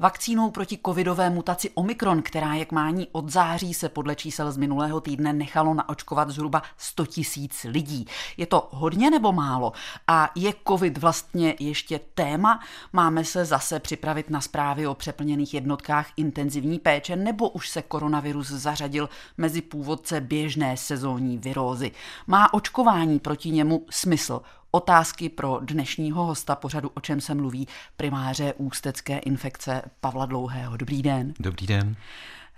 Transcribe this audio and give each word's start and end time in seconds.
Vakcínou 0.00 0.50
proti 0.50 0.78
covidové 0.86 1.30
mutaci 1.30 1.70
Omikron, 1.74 2.22
která 2.22 2.54
je 2.54 2.64
k 2.64 2.72
mání 2.72 3.08
od 3.12 3.28
září, 3.28 3.74
se 3.74 3.88
podle 3.88 4.14
čísel 4.14 4.52
z 4.52 4.56
minulého 4.56 5.00
týdne 5.00 5.32
nechalo 5.32 5.74
naočkovat 5.74 6.30
zhruba 6.30 6.62
100 6.76 7.06
tisíc 7.06 7.66
lidí. 7.68 8.06
Je 8.36 8.46
to 8.46 8.68
hodně 8.72 9.10
nebo 9.10 9.32
málo? 9.32 9.72
A 10.06 10.30
je 10.34 10.52
covid 10.68 10.98
vlastně 10.98 11.54
ještě 11.58 12.00
téma? 12.14 12.60
Máme 12.92 13.24
se 13.24 13.44
zase 13.44 13.80
připravit 13.80 14.30
na 14.30 14.40
zprávy 14.40 14.86
o 14.86 14.94
přeplněných 14.94 15.54
jednotkách 15.54 16.06
intenzivní 16.16 16.78
péče, 16.78 17.16
nebo 17.16 17.48
už 17.48 17.68
se 17.68 17.82
koronavirus 17.82 18.48
zařadil 18.48 19.08
mezi 19.38 19.62
původce 19.62 20.20
běžné 20.20 20.76
sezónní 20.76 21.38
virózy? 21.38 21.90
Má 22.26 22.54
očkování 22.54 23.18
proti 23.18 23.50
němu 23.50 23.86
smysl? 23.90 24.40
Otázky 24.70 25.28
pro 25.28 25.60
dnešního 25.62 26.24
hosta 26.24 26.56
pořadu, 26.56 26.90
o 26.94 27.00
čem 27.00 27.20
se 27.20 27.34
mluví, 27.34 27.68
primáře 27.96 28.54
ústecké 28.56 29.18
infekce 29.18 29.82
Pavla 30.00 30.26
Dlouhého. 30.26 30.76
Dobrý 30.76 31.02
den. 31.02 31.34
Dobrý 31.40 31.66
den. 31.66 31.96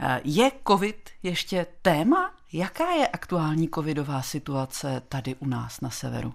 Eh, 0.01 0.21
je 0.25 0.51
COVID 0.69 1.11
ještě 1.23 1.67
téma? 1.83 2.31
Jaká 2.53 2.91
je 2.91 3.09
aktuální 3.09 3.69
covidová 3.75 4.23
situace 4.23 5.03
tady 5.09 5.35
u 5.35 5.47
nás 5.47 5.81
na 5.81 5.91
severu? 5.91 6.35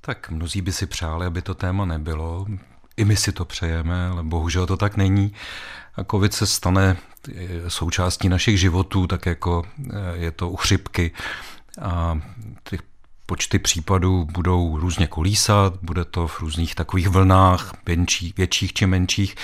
Tak 0.00 0.30
mnozí 0.30 0.62
by 0.62 0.72
si 0.72 0.86
přáli, 0.86 1.26
aby 1.26 1.42
to 1.42 1.54
téma 1.54 1.84
nebylo. 1.84 2.46
I 2.96 3.04
my 3.04 3.16
si 3.16 3.32
to 3.32 3.44
přejeme, 3.44 4.06
ale 4.06 4.22
bohužel 4.22 4.66
to 4.66 4.76
tak 4.76 4.96
není. 4.96 5.34
A 5.94 6.04
covid 6.04 6.34
se 6.34 6.46
stane 6.46 6.96
eh, 7.34 7.70
součástí 7.70 8.28
našich 8.28 8.60
životů, 8.60 9.06
tak 9.06 9.26
jako 9.26 9.62
eh, 9.90 9.92
je 10.14 10.30
to 10.30 10.50
u 10.50 10.56
chřipky. 10.56 11.12
A 11.82 12.20
těch 12.64 12.91
počty 13.32 13.58
případů 13.58 14.24
budou 14.32 14.78
různě 14.78 15.06
kolísat, 15.06 15.74
bude 15.82 16.04
to 16.04 16.26
v 16.26 16.40
různých 16.40 16.74
takových 16.74 17.08
vlnách, 17.08 17.72
menší, 17.86 18.34
větších 18.36 18.72
či 18.72 18.86
menších. 18.86 19.34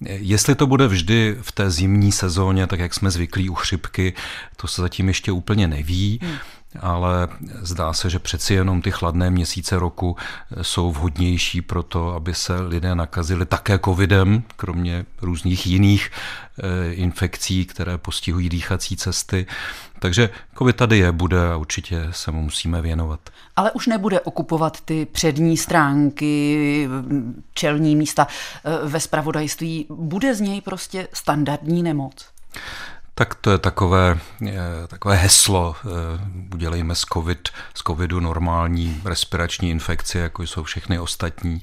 Jestli 0.00 0.54
to 0.54 0.66
bude 0.66 0.88
vždy 0.88 1.36
v 1.42 1.52
té 1.52 1.70
zimní 1.70 2.12
sezóně, 2.12 2.66
tak 2.66 2.80
jak 2.80 2.94
jsme 2.94 3.10
zvyklí 3.10 3.50
u 3.50 3.54
chřipky, 3.54 4.14
to 4.56 4.68
se 4.68 4.82
zatím 4.82 5.08
ještě 5.08 5.32
úplně 5.32 5.68
neví. 5.68 6.18
Hmm 6.22 6.36
ale 6.80 7.28
zdá 7.60 7.92
se, 7.92 8.10
že 8.10 8.18
přeci 8.18 8.54
jenom 8.54 8.82
ty 8.82 8.90
chladné 8.90 9.30
měsíce 9.30 9.78
roku 9.78 10.16
jsou 10.62 10.92
vhodnější 10.92 11.62
pro 11.62 11.82
to, 11.82 12.14
aby 12.14 12.34
se 12.34 12.60
lidé 12.60 12.94
nakazili 12.94 13.46
také 13.46 13.78
covidem, 13.78 14.42
kromě 14.56 15.04
různých 15.22 15.66
jiných 15.66 16.10
eh, 16.10 16.92
infekcí, 16.92 17.66
které 17.66 17.98
postihují 17.98 18.48
dýchací 18.48 18.96
cesty. 18.96 19.46
Takže 19.98 20.30
covid 20.58 20.76
tady 20.76 20.98
je, 20.98 21.12
bude 21.12 21.52
a 21.52 21.56
určitě 21.56 22.08
se 22.10 22.30
mu 22.30 22.42
musíme 22.42 22.82
věnovat. 22.82 23.20
Ale 23.56 23.70
už 23.70 23.86
nebude 23.86 24.20
okupovat 24.20 24.80
ty 24.80 25.06
přední 25.06 25.56
stránky, 25.56 26.88
čelní 27.54 27.96
místa 27.96 28.26
eh, 28.64 28.88
ve 28.88 29.00
spravodajství. 29.00 29.86
Bude 29.90 30.34
z 30.34 30.40
něj 30.40 30.60
prostě 30.60 31.08
standardní 31.12 31.82
nemoc. 31.82 32.32
Tak 33.14 33.34
to 33.34 33.50
je 33.50 33.58
takové, 33.58 34.18
takové 34.86 35.16
heslo, 35.16 35.76
eh, 35.84 35.88
udělejme 36.54 36.94
z, 36.94 37.04
COVID, 37.12 37.48
z 37.74 37.82
covidu 37.82 38.20
normální 38.20 39.02
respirační 39.04 39.70
infekci, 39.70 40.18
jako 40.18 40.42
jsou 40.42 40.62
všechny 40.62 40.98
ostatní. 40.98 41.60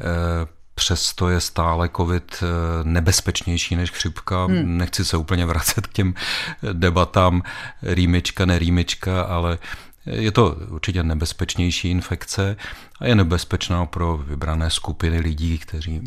Eh, 0.00 0.46
přesto 0.74 1.28
je 1.28 1.40
stále 1.40 1.88
covid 1.96 2.42
eh, 2.42 2.46
nebezpečnější 2.84 3.76
než 3.76 3.90
chřipka. 3.90 4.44
Hmm. 4.44 4.78
Nechci 4.78 5.04
se 5.04 5.16
úplně 5.16 5.46
vracet 5.46 5.86
k 5.86 5.92
těm 5.92 6.14
debatám 6.72 7.42
rýmička, 7.82 8.44
nerýmička, 8.44 9.22
ale 9.22 9.58
je 10.06 10.32
to 10.32 10.56
určitě 10.68 11.02
nebezpečnější 11.02 11.90
infekce 11.90 12.56
a 13.00 13.06
je 13.06 13.14
nebezpečná 13.14 13.86
pro 13.86 14.16
vybrané 14.16 14.70
skupiny 14.70 15.20
lidí, 15.20 15.58
kteří 15.58 16.00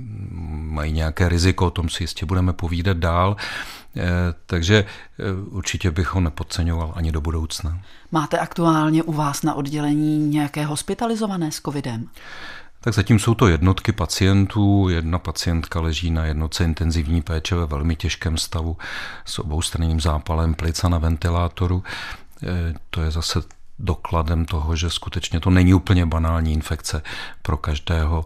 mají 0.50 0.92
nějaké 0.92 1.30
riziko, 1.30 1.68
o 1.68 1.72
tom 1.72 1.90
si 1.90 2.04
jistě 2.04 2.26
budeme 2.26 2.54
povídat 2.54 2.98
dál. 2.98 3.36
Eh, 3.98 4.04
takže 4.46 4.86
eh, 5.20 5.24
určitě 5.50 5.92
bych 5.92 6.14
ho 6.14 6.22
nepodceňoval 6.22 6.94
ani 6.96 7.12
do 7.12 7.22
budoucna. 7.22 7.80
Máte 8.12 8.40
aktuálně 8.40 9.04
u 9.04 9.14
vás 9.14 9.44
na 9.44 9.54
oddělení 9.54 10.30
nějaké 10.30 10.66
hospitalizované 10.66 11.52
s 11.52 11.62
covidem? 11.62 12.10
Tak 12.82 12.94
zatím 12.94 13.20
jsou 13.20 13.34
to 13.34 13.48
jednotky 13.48 13.92
pacientů. 13.92 14.90
Jedna 14.90 15.20
pacientka 15.20 15.80
leží 15.80 16.12
na 16.12 16.26
jednotce 16.26 16.64
intenzivní 16.64 17.22
péče 17.22 17.56
ve 17.56 17.66
velmi 17.66 17.96
těžkém 17.96 18.38
stavu 18.38 18.78
s 19.26 19.40
oboustranným 19.40 20.00
zápalem 20.00 20.54
plica 20.54 20.90
na 20.90 20.98
ventilátoru. 20.98 21.84
Eh, 22.44 22.74
to 22.90 23.02
je 23.02 23.12
zase 23.12 23.42
dokladem 23.80 24.46
toho, 24.46 24.76
že 24.76 24.90
skutečně 24.90 25.40
to 25.40 25.50
není 25.50 25.74
úplně 25.74 26.06
banální 26.06 26.54
infekce 26.54 27.02
pro 27.42 27.58
každého. 27.58 28.26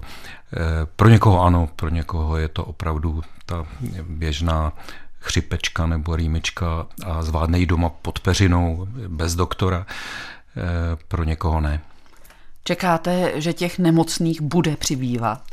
Pro 0.95 1.09
někoho 1.09 1.41
ano, 1.41 1.69
pro 1.75 1.89
někoho 1.89 2.37
je 2.37 2.47
to 2.47 2.65
opravdu 2.65 3.21
ta 3.45 3.65
běžná 4.09 4.73
chřipečka 5.19 5.87
nebo 5.87 6.15
rýmička 6.15 6.87
a 7.05 7.23
zvládne 7.23 7.59
ji 7.59 7.65
doma 7.65 7.89
pod 7.89 8.19
peřinou 8.19 8.87
bez 9.07 9.35
doktora. 9.35 9.85
Eh, 10.57 10.97
pro 11.07 11.23
někoho 11.23 11.61
ne. 11.61 11.81
Čekáte, 12.63 13.41
že 13.41 13.53
těch 13.53 13.79
nemocných 13.79 14.41
bude 14.41 14.75
přibývat? 14.75 15.43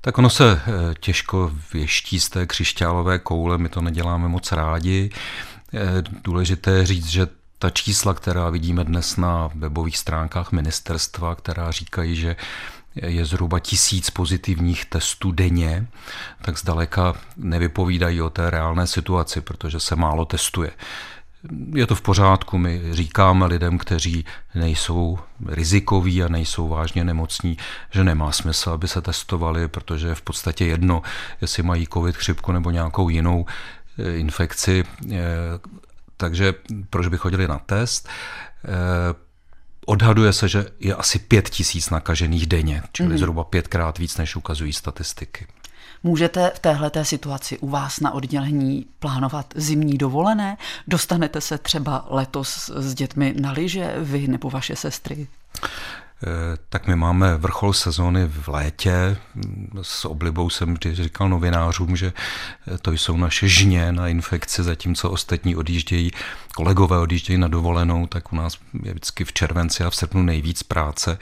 Tak 0.00 0.18
ono 0.18 0.30
se 0.30 0.60
eh, 0.66 0.94
těžko 1.00 1.52
věští 1.72 2.20
z 2.20 2.28
té 2.28 2.46
křišťálové 2.46 3.18
koule, 3.18 3.58
my 3.58 3.68
to 3.68 3.80
neděláme 3.80 4.28
moc 4.28 4.52
rádi. 4.52 5.10
Eh, 5.74 6.02
důležité 6.24 6.70
je 6.70 6.86
říct, 6.86 7.06
že 7.06 7.26
ta 7.64 7.70
čísla, 7.70 8.14
která 8.14 8.50
vidíme 8.50 8.84
dnes 8.84 9.16
na 9.16 9.50
webových 9.54 9.98
stránkách 9.98 10.52
ministerstva, 10.52 11.34
která 11.34 11.70
říkají, 11.70 12.16
že 12.16 12.36
je 12.94 13.24
zhruba 13.24 13.58
tisíc 13.60 14.10
pozitivních 14.10 14.84
testů 14.84 15.32
denně, 15.32 15.86
tak 16.42 16.58
zdaleka 16.58 17.14
nevypovídají 17.36 18.22
o 18.22 18.30
té 18.30 18.50
reálné 18.50 18.86
situaci, 18.86 19.40
protože 19.40 19.80
se 19.80 19.96
málo 19.96 20.24
testuje. 20.24 20.70
Je 21.74 21.86
to 21.86 21.94
v 21.94 22.02
pořádku, 22.02 22.58
my 22.58 22.82
říkáme 22.90 23.46
lidem, 23.46 23.78
kteří 23.78 24.24
nejsou 24.54 25.18
rizikoví 25.46 26.22
a 26.22 26.28
nejsou 26.28 26.68
vážně 26.68 27.04
nemocní, 27.04 27.56
že 27.90 28.04
nemá 28.04 28.32
smysl, 28.32 28.70
aby 28.70 28.88
se 28.88 29.02
testovali, 29.02 29.68
protože 29.68 30.08
je 30.08 30.14
v 30.14 30.22
podstatě 30.22 30.64
jedno, 30.64 31.02
jestli 31.40 31.62
mají 31.62 31.86
covid, 31.86 32.16
chřipku 32.16 32.52
nebo 32.52 32.70
nějakou 32.70 33.08
jinou 33.08 33.46
eh, 33.98 34.16
infekci. 34.16 34.84
Takže 36.16 36.54
proč 36.90 37.08
by 37.08 37.16
chodili 37.16 37.48
na 37.48 37.58
test? 37.58 38.08
Eh, 38.64 39.24
Odhaduje 39.86 40.32
se, 40.32 40.48
že 40.48 40.66
je 40.80 40.94
asi 40.94 41.18
pět 41.18 41.50
tisíc 41.50 41.90
nakažených 41.90 42.46
denně, 42.46 42.82
čili 42.92 43.08
mm-hmm. 43.08 43.18
zhruba 43.18 43.44
pětkrát 43.44 43.98
víc, 43.98 44.16
než 44.16 44.36
ukazují 44.36 44.72
statistiky. 44.72 45.46
Můžete 46.02 46.52
v 46.54 46.58
téhle 46.58 46.90
situaci 47.02 47.58
u 47.58 47.68
vás 47.68 48.00
na 48.00 48.10
oddělení 48.14 48.86
plánovat 48.98 49.46
zimní 49.56 49.98
dovolené? 49.98 50.56
Dostanete 50.88 51.40
se 51.40 51.58
třeba 51.58 52.06
letos 52.10 52.70
s 52.76 52.94
dětmi 52.94 53.34
na 53.40 53.52
lyže, 53.52 53.94
vy 53.98 54.28
nebo 54.28 54.50
vaše 54.50 54.76
sestry? 54.76 55.26
Eh, 56.22 56.56
tak 56.68 56.86
my 56.86 56.96
máme 56.96 57.36
vrchol 57.36 57.72
sezóny 57.72 58.26
v 58.26 58.48
létě. 58.48 59.16
S 59.82 60.04
oblibou 60.04 60.50
jsem 60.50 60.74
vždy 60.74 60.94
říkal 60.94 61.28
novinářům, 61.28 61.96
že 61.96 62.12
eh, 62.74 62.78
to 62.78 62.92
jsou 62.92 63.16
naše 63.16 63.48
žně 63.48 63.92
na 63.92 64.08
infekci, 64.08 64.62
zatímco 64.62 65.10
ostatní 65.10 65.56
odjíždějí, 65.56 66.10
kolegové 66.54 66.98
odjíždějí 66.98 67.38
na 67.38 67.48
dovolenou, 67.48 68.06
tak 68.06 68.32
u 68.32 68.36
nás 68.36 68.58
je 68.82 68.90
vždycky 68.90 69.24
v 69.24 69.32
červenci 69.32 69.84
a 69.84 69.90
v 69.90 69.96
srpnu 69.96 70.22
nejvíc 70.22 70.62
práce. 70.62 71.18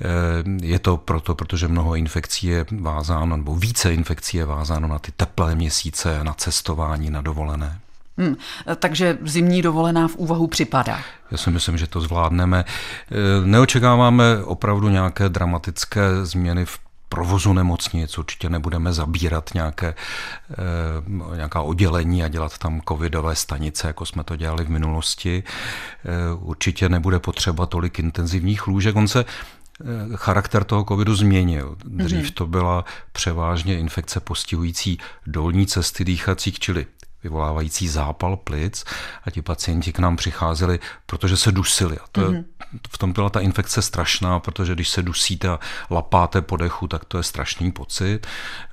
Eh, 0.00 0.66
je 0.66 0.78
to 0.78 0.96
proto, 0.96 1.34
protože 1.34 1.68
mnoho 1.68 1.94
infekcí 1.94 2.46
je 2.46 2.66
vázáno, 2.80 3.36
nebo 3.36 3.56
více 3.56 3.94
infekcí 3.94 4.36
je 4.36 4.44
vázáno 4.44 4.88
na 4.88 4.98
ty 4.98 5.12
teplé 5.12 5.54
měsíce, 5.54 6.24
na 6.24 6.34
cestování, 6.34 7.10
na 7.10 7.20
dovolené. 7.20 7.80
Hmm, 8.18 8.36
takže 8.76 9.18
zimní 9.22 9.62
dovolená 9.62 10.08
v 10.08 10.16
úvahu 10.16 10.46
připadá. 10.46 11.00
Já 11.30 11.38
si 11.38 11.50
myslím, 11.50 11.78
že 11.78 11.86
to 11.86 12.00
zvládneme. 12.00 12.64
E, 12.64 13.46
neočekáváme 13.46 14.44
opravdu 14.44 14.88
nějaké 14.88 15.28
dramatické 15.28 16.24
změny 16.24 16.64
v 16.64 16.78
provozu 17.08 17.52
nemocnic, 17.52 18.18
určitě 18.18 18.50
nebudeme 18.50 18.92
zabírat 18.92 19.50
nějaké, 19.54 19.88
e, 19.88 21.36
nějaká 21.36 21.62
oddělení 21.62 22.24
a 22.24 22.28
dělat 22.28 22.58
tam 22.58 22.80
covidové 22.88 23.36
stanice, 23.36 23.86
jako 23.86 24.06
jsme 24.06 24.24
to 24.24 24.36
dělali 24.36 24.64
v 24.64 24.70
minulosti. 24.70 25.42
E, 25.42 26.34
určitě 26.34 26.88
nebude 26.88 27.18
potřeba 27.18 27.66
tolik 27.66 27.98
intenzivních 27.98 28.66
lůžek. 28.66 28.96
On 28.96 29.08
se 29.08 29.24
charakter 30.14 30.64
toho 30.64 30.84
covidu 30.84 31.14
změnil. 31.14 31.76
Dřív 31.84 32.22
mhm. 32.22 32.32
to 32.32 32.46
byla 32.46 32.84
převážně 33.12 33.78
infekce 33.78 34.20
postihující 34.20 34.98
dolní 35.26 35.66
cesty 35.66 36.04
dýchacích, 36.04 36.58
čili 36.58 36.86
vyvolávající 37.26 37.88
zápal 37.88 38.36
plic 38.36 38.84
a 39.24 39.30
ti 39.30 39.42
pacienti 39.42 39.92
k 39.92 39.98
nám 39.98 40.16
přicházeli, 40.16 40.78
protože 41.06 41.36
se 41.36 41.52
dusili. 41.52 41.98
A 41.98 42.04
to 42.12 42.20
je, 42.20 42.28
mm-hmm. 42.28 42.44
v 42.88 42.98
tom 42.98 43.12
byla 43.12 43.30
ta 43.30 43.40
infekce 43.40 43.82
strašná, 43.82 44.40
protože 44.40 44.74
když 44.74 44.88
se 44.88 45.02
dusíte 45.02 45.48
a 45.48 45.58
lapáte 45.90 46.42
po 46.42 46.56
dechu, 46.56 46.88
tak 46.88 47.04
to 47.04 47.18
je 47.18 47.22
strašný 47.22 47.72
pocit. 47.72 48.26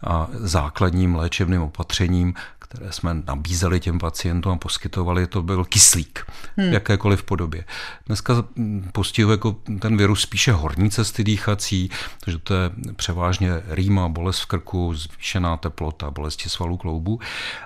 A 0.03 0.27
základním 0.33 1.15
léčebným 1.15 1.61
opatřením, 1.61 2.33
které 2.73 2.91
jsme 2.91 3.13
nabízeli 3.27 3.79
těm 3.79 3.99
pacientům 3.99 4.51
a 4.51 4.57
poskytovali, 4.57 5.27
to 5.27 5.41
byl 5.41 5.65
kyslík 5.65 6.25
hmm. 6.57 6.69
v 6.69 6.73
jakékoliv 6.73 7.23
podobě. 7.23 7.65
Dneska 8.05 8.45
postihuje 8.91 9.33
jako 9.33 9.55
ten 9.79 9.97
virus 9.97 10.21
spíše 10.21 10.51
horní 10.51 10.91
cesty 10.91 11.23
dýchací, 11.23 11.89
takže 12.23 12.39
to 12.39 12.53
je 12.53 12.69
převážně 12.95 13.49
rýma, 13.67 14.09
bolest 14.09 14.39
v 14.39 14.45
krku, 14.45 14.93
zvýšená 14.93 15.57
teplota, 15.57 16.11
bolesti 16.11 16.49
svalů 16.49 16.77
kloubu 16.77 17.19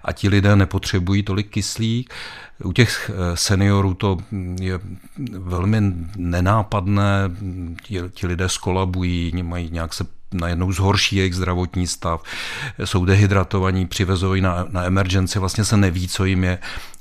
a 0.04 0.12
ti 0.12 0.30
lidé 0.30 0.56
nepotřebují 0.56 1.24
tolik 1.24 1.50
kyslík. 1.50 2.13
U 2.63 2.74
těch 2.74 3.12
eh, 3.13 3.38
seniorů 3.38 3.94
to 3.94 4.18
je 4.59 4.80
velmi 5.30 5.81
nenápadné, 6.15 7.30
ti, 7.83 8.01
ti 8.12 8.27
lidé 8.27 8.50
skolabují, 8.50 9.44
mají 9.44 9.69
nějak 9.71 9.94
se 9.94 10.16
najednou 10.33 10.71
zhorší 10.71 11.15
jejich 11.15 11.35
zdravotní 11.35 11.88
stav, 11.88 12.24
jsou 12.85 13.06
dehydratovaní, 13.06 13.85
přivezují 13.88 14.41
na, 14.41 14.65
na 14.69 14.83
emergenci, 14.83 15.39
vlastně 15.39 15.65
se 15.65 15.77
neví, 15.77 16.07
co 16.07 16.25
jim 16.25 16.44
je. 16.44 16.59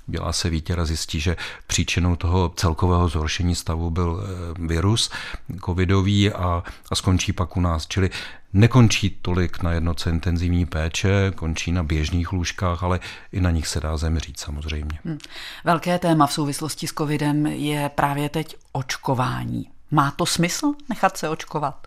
Dělá 0.09 0.33
se 0.33 0.51
výtěr 0.51 0.81
a 0.81 0.85
zjistí, 0.85 1.21
že 1.21 1.37
příčinou 1.67 2.17
toho 2.17 2.53
celkového 2.57 3.09
zhoršení 3.09 3.55
stavu 3.55 3.91
byl 3.91 4.23
eh, 4.23 4.67
virus 4.67 5.11
covidový 5.65 6.33
a, 6.33 6.63
a 6.91 6.95
skončí 6.95 7.33
pak 7.33 7.57
u 7.57 7.61
nás. 7.61 7.87
Čili 7.87 8.11
nekončí 8.53 9.19
tolik 9.23 9.63
na 9.63 9.73
jednoce 9.73 10.11
intenzivní 10.11 10.67
péče, 10.67 11.33
končí 11.35 11.73
na 11.73 11.83
běžných 11.83 12.33
lůžkách, 12.33 12.83
ale 12.83 13.01
i 13.33 13.41
na 13.41 13.51
nich 13.51 13.67
se 13.67 13.81
dá 13.81 13.97
zemřít 13.97 14.41
samozřejmě. 14.41 14.99
Hmm. 15.05 15.19
Velké 15.65 15.99
téma 15.99 16.27
v 16.27 16.33
souvislosti 16.33 16.87
s 16.87 16.93
covidem 16.93 17.47
je 17.47 17.91
právě 17.95 18.29
teď 18.29 18.57
očkování. 18.73 19.71
Má 19.91 20.11
to 20.11 20.27
smysl 20.27 20.73
nechat 20.89 21.17
se 21.17 21.29
očkovat? 21.29 21.87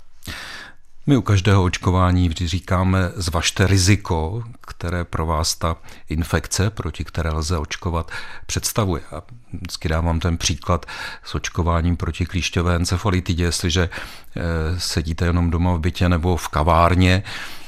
My 1.09 1.17
u 1.17 1.21
každého 1.21 1.63
očkování 1.63 2.29
vždy 2.29 2.47
říkáme, 2.47 3.11
zvažte 3.15 3.67
riziko, 3.67 4.43
které 4.61 5.03
pro 5.03 5.25
vás 5.25 5.55
ta 5.55 5.75
infekce, 6.09 6.69
proti 6.69 7.03
které 7.05 7.31
lze 7.31 7.57
očkovat, 7.57 8.11
představuje. 8.45 9.01
A 9.11 9.21
vždycky 9.53 9.89
dávám 9.89 10.19
ten 10.19 10.37
příklad 10.37 10.85
s 11.23 11.35
očkováním 11.35 11.97
proti 11.97 12.25
klíšťové 12.25 12.75
encefalitidě. 12.75 13.43
Jestliže 13.43 13.89
eh, 13.89 14.41
sedíte 14.79 15.25
jenom 15.25 15.49
doma 15.49 15.73
v 15.73 15.79
bytě 15.79 16.09
nebo 16.09 16.37
v 16.37 16.47
kavárně, 16.47 17.23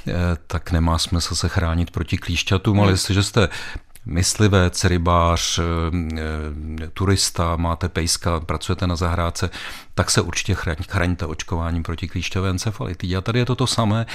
eh, 0.07 0.13
tak 0.47 0.71
nemá 0.71 0.97
smysl 0.97 1.35
se 1.35 1.49
chránit 1.49 1.91
proti 1.91 2.17
klíšťatům, 2.17 2.79
ale 2.79 2.88
hmm. 2.88 2.93
jestliže 2.93 3.23
jste 3.23 3.49
myslivec, 4.06 4.83
rybář, 4.83 5.59
eh, 5.59 6.88
turista, 6.94 7.56
máte 7.56 7.89
pejska, 7.89 8.39
pracujete 8.39 8.88
na 8.88 8.95
zahrádce, 8.95 9.50
tak 9.94 10.12
se 10.12 10.21
určitě 10.21 10.56
chraňte 10.89 11.25
očkováním 11.25 11.83
proti 11.83 12.07
klíšťové 12.07 12.50
encefalitidě. 12.50 13.18
A 13.18 13.21
tady 13.21 13.39
je 13.39 13.45
to 13.45 13.56
to 13.56 13.68
samé, 13.68 14.06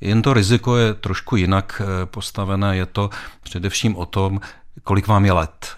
jen 0.00 0.22
to 0.22 0.34
riziko 0.34 0.76
je 0.76 0.94
trošku 0.94 1.36
jinak 1.36 1.82
eh, 1.84 2.06
postavené. 2.06 2.76
Je 2.76 2.86
to 2.86 3.10
především 3.42 3.96
o 3.96 4.06
tom, 4.06 4.40
kolik 4.84 5.06
vám 5.06 5.24
je 5.24 5.32
let. 5.32 5.76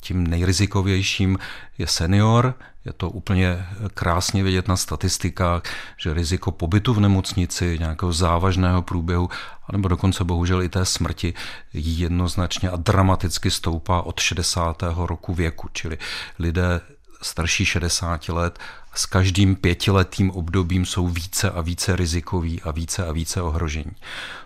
Tím 0.00 0.26
nejrizikovějším 0.26 1.38
je 1.78 1.86
senior, 1.86 2.54
je 2.84 2.92
to 2.92 3.10
úplně 3.10 3.66
krásně 3.94 4.42
vidět 4.42 4.68
na 4.68 4.76
statistikách, 4.76 5.62
že 5.96 6.14
riziko 6.14 6.50
pobytu 6.50 6.94
v 6.94 7.00
nemocnici, 7.00 7.76
nějakého 7.78 8.12
závažného 8.12 8.82
průběhu, 8.82 9.28
anebo 9.66 9.88
dokonce 9.88 10.24
bohužel 10.24 10.62
i 10.62 10.68
té 10.68 10.84
smrti, 10.84 11.34
jednoznačně 11.72 12.70
a 12.70 12.76
dramaticky 12.76 13.50
stoupá 13.50 14.02
od 14.02 14.20
60. 14.20 14.82
roku 14.96 15.34
věku. 15.34 15.68
Čili 15.72 15.98
lidé 16.38 16.80
starší 17.22 17.64
60 17.64 18.28
let 18.28 18.58
s 18.94 19.06
každým 19.06 19.56
pětiletým 19.56 20.30
obdobím 20.30 20.86
jsou 20.86 21.08
více 21.08 21.50
a 21.50 21.60
více 21.60 21.96
rizikoví 21.96 22.62
a 22.62 22.70
více 22.70 23.06
a 23.06 23.12
více 23.12 23.42
ohrožení. 23.42 23.92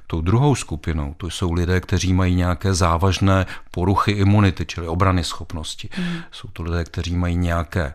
Tou 0.07 0.21
druhou 0.21 0.55
skupinou 0.55 1.15
to 1.15 1.31
jsou 1.31 1.53
lidé, 1.53 1.81
kteří 1.81 2.13
mají 2.13 2.35
nějaké 2.35 2.75
závažné 2.75 3.47
poruchy 3.71 4.13
imunity, 4.13 4.67
čili 4.67 4.89
obrany 4.89 5.25
schopnosti. 5.25 5.89
Mm. 5.99 6.17
Jsou 6.33 6.49
to 6.49 6.63
lidé, 6.63 6.85
kteří 6.85 7.17
mají 7.17 7.37
nějaké 7.37 7.95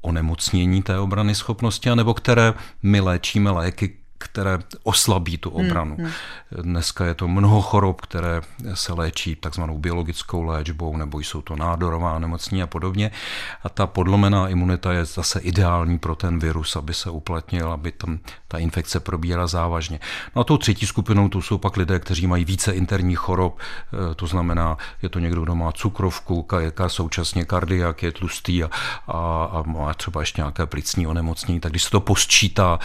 onemocnění 0.00 0.82
té 0.82 0.98
obrany 0.98 1.34
schopnosti, 1.34 1.90
anebo 1.90 2.14
které 2.14 2.54
my 2.82 3.00
léčíme 3.00 3.50
léky, 3.50 3.99
které 4.20 4.58
oslabí 4.82 5.38
tu 5.38 5.50
hmm, 5.50 5.66
obranu. 5.66 5.94
Hmm, 5.96 6.04
hmm. 6.04 6.62
Dneska 6.62 7.04
je 7.04 7.14
to 7.14 7.28
mnoho 7.28 7.62
chorob, 7.62 8.00
které 8.00 8.40
se 8.74 8.92
léčí 8.92 9.36
takzvanou 9.36 9.78
biologickou 9.78 10.42
léčbou, 10.42 10.96
nebo 10.96 11.20
jsou 11.20 11.42
to 11.42 11.56
nádorová 11.56 12.18
nemocní 12.18 12.62
a 12.62 12.66
podobně. 12.66 13.10
A 13.62 13.68
ta 13.68 13.86
podlomená 13.86 14.48
imunita 14.48 14.92
je 14.92 15.04
zase 15.04 15.40
ideální 15.40 15.98
pro 15.98 16.16
ten 16.16 16.38
virus, 16.38 16.76
aby 16.76 16.94
se 16.94 17.10
uplatnil, 17.10 17.72
aby 17.72 17.92
tam 17.92 18.18
ta 18.48 18.58
infekce 18.58 19.00
probíhala 19.00 19.46
závažně. 19.46 20.00
No 20.36 20.40
a 20.40 20.44
tou 20.44 20.56
třetí 20.56 20.86
skupinou 20.86 21.28
to 21.28 21.42
jsou 21.42 21.58
pak 21.58 21.76
lidé, 21.76 21.98
kteří 21.98 22.26
mají 22.26 22.44
více 22.44 22.72
interních 22.72 23.18
chorob, 23.18 23.58
e, 23.58 24.14
to 24.14 24.26
znamená, 24.26 24.76
je 25.02 25.08
to 25.08 25.18
někdo, 25.18 25.42
kdo 25.42 25.54
má 25.54 25.72
cukrovku, 25.72 26.46
jaká 26.58 26.88
současně 26.88 27.44
kardiak, 27.44 28.02
je 28.02 28.12
tlustý 28.12 28.64
a, 28.64 28.70
a, 29.08 29.44
a 29.52 29.62
má 29.66 29.94
třeba 29.94 30.20
ještě 30.20 30.40
nějaké 30.40 30.66
plicní 30.66 31.06
onemocnění, 31.06 31.60
tak 31.60 31.72
když 31.72 31.84
se 31.84 31.90
to 31.90 32.00
posčítá, 32.00 32.78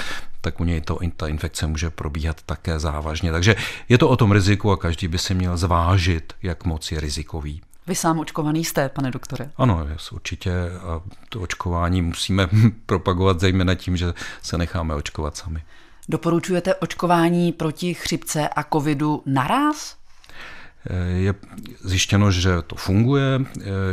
tak 0.46 0.60
u 0.60 0.64
něj 0.64 0.82
to, 0.82 1.00
ta 1.18 1.28
infekce 1.28 1.68
může 1.68 1.90
probíhat 1.90 2.42
také 2.46 2.80
závažně. 2.80 3.32
Takže 3.32 3.56
je 3.90 3.98
to 3.98 4.10
o 4.10 4.18
tom 4.18 4.32
riziku 4.32 4.72
a 4.72 4.78
každý 4.78 5.08
by 5.08 5.18
si 5.18 5.34
měl 5.34 5.58
zvážit, 5.58 6.34
jak 6.44 6.66
moc 6.66 6.92
je 6.92 7.00
rizikový. 7.00 7.62
Vy 7.88 7.96
sám 7.96 8.20
očkovaný 8.20 8.66
jste, 8.66 8.90
pane 8.90 9.12
doktore? 9.12 9.52
Ano, 9.58 9.88
určitě. 10.12 10.52
A 10.82 11.02
to 11.30 11.42
očkování 11.42 12.02
musíme 12.02 12.48
propagovat 12.86 13.40
zejména 13.40 13.76
tím, 13.76 13.98
že 13.98 14.14
se 14.42 14.58
necháme 14.58 14.96
očkovat 14.96 15.38
sami. 15.38 15.64
Doporučujete 16.10 16.76
očkování 16.76 17.52
proti 17.52 17.94
chřipce 17.94 18.50
a 18.50 18.64
covidu 18.64 19.24
naraz? 19.26 19.96
Je 21.16 21.34
zjištěno, 21.84 22.32
že 22.32 22.62
to 22.68 22.76
funguje, 22.76 23.40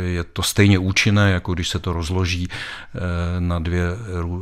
je 0.05 0.23
to 0.23 0.43
stejně 0.43 0.79
účinné, 0.79 1.31
jako 1.31 1.53
když 1.53 1.69
se 1.69 1.79
to 1.79 1.93
rozloží 1.93 2.47
eh, 2.49 2.99
na 3.39 3.59
dvě 3.59 3.83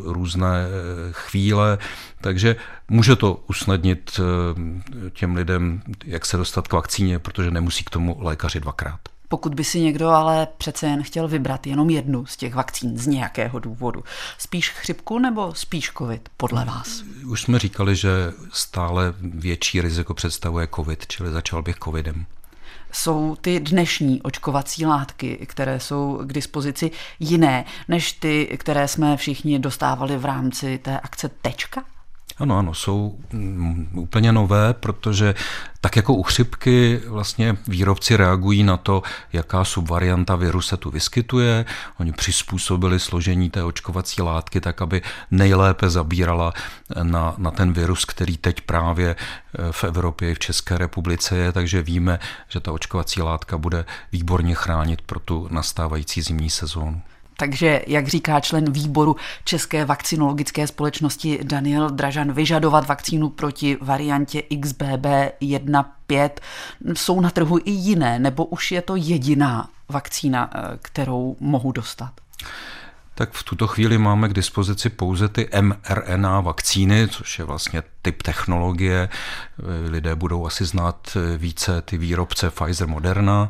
různé 0.03 0.65
eh, 0.65 1.11
chvíle, 1.11 1.77
takže 2.21 2.55
může 2.89 3.15
to 3.15 3.43
usnadnit 3.49 4.19
eh, 4.19 5.09
těm 5.09 5.35
lidem, 5.35 5.81
jak 6.05 6.25
se 6.25 6.37
dostat 6.37 6.67
k 6.67 6.73
vakcíně, 6.73 7.19
protože 7.19 7.51
nemusí 7.51 7.83
k 7.83 7.89
tomu 7.89 8.17
lékaři 8.19 8.59
dvakrát. 8.59 8.99
Pokud 9.27 9.55
by 9.55 9.63
si 9.63 9.79
někdo 9.79 10.09
ale 10.09 10.47
přece 10.57 10.87
jen 10.87 11.03
chtěl 11.03 11.27
vybrat 11.27 11.67
jenom 11.67 11.89
jednu 11.89 12.25
z 12.25 12.37
těch 12.37 12.55
vakcín 12.55 12.97
z 12.97 13.07
nějakého 13.07 13.59
důvodu, 13.59 14.03
spíš 14.37 14.69
chřipku 14.69 15.19
nebo 15.19 15.53
spíš 15.55 15.91
covid, 15.97 16.29
podle 16.37 16.65
vás? 16.65 17.03
Už 17.25 17.41
jsme 17.41 17.59
říkali, 17.59 17.95
že 17.95 18.09
stále 18.51 19.13
větší 19.21 19.81
riziko 19.81 20.13
představuje 20.13 20.67
covid, 20.75 21.07
čili 21.07 21.31
začal 21.31 21.61
bych 21.61 21.75
covidem 21.83 22.25
jsou 22.91 23.35
ty 23.41 23.59
dnešní 23.59 24.21
očkovací 24.21 24.85
látky, 24.85 25.45
které 25.49 25.79
jsou 25.79 26.19
k 26.23 26.33
dispozici 26.33 26.91
jiné 27.19 27.65
než 27.87 28.13
ty, 28.13 28.57
které 28.59 28.87
jsme 28.87 29.17
všichni 29.17 29.59
dostávali 29.59 30.17
v 30.17 30.25
rámci 30.25 30.77
té 30.77 30.99
akce 30.99 31.29
Tečka? 31.29 31.83
Ano, 32.41 32.57
ano, 32.57 32.73
jsou 32.73 33.19
mm, 33.33 33.89
úplně 33.93 34.31
nové, 34.31 34.73
protože 34.73 35.35
tak 35.81 35.95
jako 35.95 36.13
u 36.13 36.23
chřipky 36.23 37.01
vlastně 37.07 37.57
výrobci 37.67 38.17
reagují 38.17 38.63
na 38.63 38.77
to, 38.77 39.03
jaká 39.33 39.65
subvarianta 39.65 40.35
viru 40.35 40.61
se 40.61 40.77
tu 40.77 40.89
vyskytuje. 40.89 41.65
Oni 41.99 42.11
přizpůsobili 42.11 42.99
složení 42.99 43.49
té 43.49 43.63
očkovací 43.63 44.21
látky 44.21 44.61
tak, 44.61 44.81
aby 44.81 45.01
nejlépe 45.31 45.89
zabírala 45.89 46.53
na, 47.03 47.33
na 47.37 47.51
ten 47.51 47.73
virus, 47.73 48.05
který 48.05 48.37
teď 48.37 48.61
právě 48.61 49.15
eh, 49.15 49.71
v 49.71 49.83
Evropě 49.83 50.31
i 50.31 50.35
v 50.35 50.39
České 50.39 50.77
republice 50.77 51.37
je, 51.37 51.51
takže 51.51 51.81
víme, 51.81 52.19
že 52.47 52.59
ta 52.59 52.71
očkovací 52.71 53.21
látka 53.21 53.57
bude 53.57 53.85
výborně 54.11 54.55
chránit 54.55 55.01
pro 55.01 55.19
tu 55.19 55.47
nastávající 55.51 56.21
zimní 56.21 56.49
sezónu. 56.49 57.01
Takže, 57.41 57.81
jak 57.87 58.07
říká 58.07 58.39
člen 58.39 58.71
výboru 58.71 59.15
České 59.43 59.85
vakcinologické 59.85 60.67
společnosti 60.67 61.39
Daniel 61.43 61.89
Dražan, 61.89 62.31
vyžadovat 62.31 62.87
vakcínu 62.87 63.29
proti 63.29 63.77
variantě 63.81 64.43
XBB1.5 64.51 66.29
jsou 66.93 67.21
na 67.21 67.29
trhu 67.29 67.59
i 67.65 67.71
jiné, 67.71 68.19
nebo 68.19 68.45
už 68.45 68.71
je 68.71 68.81
to 68.81 68.95
jediná 68.95 69.69
vakcína, 69.89 70.49
eh, 70.53 70.59
kterou 70.81 71.35
mohu 71.39 71.71
dostat? 71.71 72.11
tak 73.15 73.31
v 73.31 73.43
tuto 73.43 73.67
chvíli 73.67 73.97
máme 73.97 74.29
k 74.29 74.33
dispozici 74.33 74.89
pouze 74.89 75.27
ty 75.27 75.49
mRNA 75.61 76.41
vakcíny, 76.41 77.07
což 77.07 77.39
je 77.39 77.45
vlastně 77.45 77.83
typ 78.01 78.23
technologie. 78.23 79.09
Lidé 79.89 80.15
budou 80.15 80.45
asi 80.45 80.65
znát 80.65 81.17
více 81.37 81.81
ty 81.81 81.97
výrobce 81.97 82.49
Pfizer 82.49 82.87
Moderna 82.87 83.49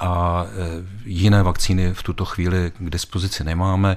a 0.00 0.44
e, 0.44 0.48
jiné 1.04 1.42
vakcíny 1.42 1.94
v 1.94 2.02
tuto 2.02 2.24
chvíli 2.24 2.72
k 2.78 2.90
dispozici 2.90 3.44
nemáme. 3.44 3.96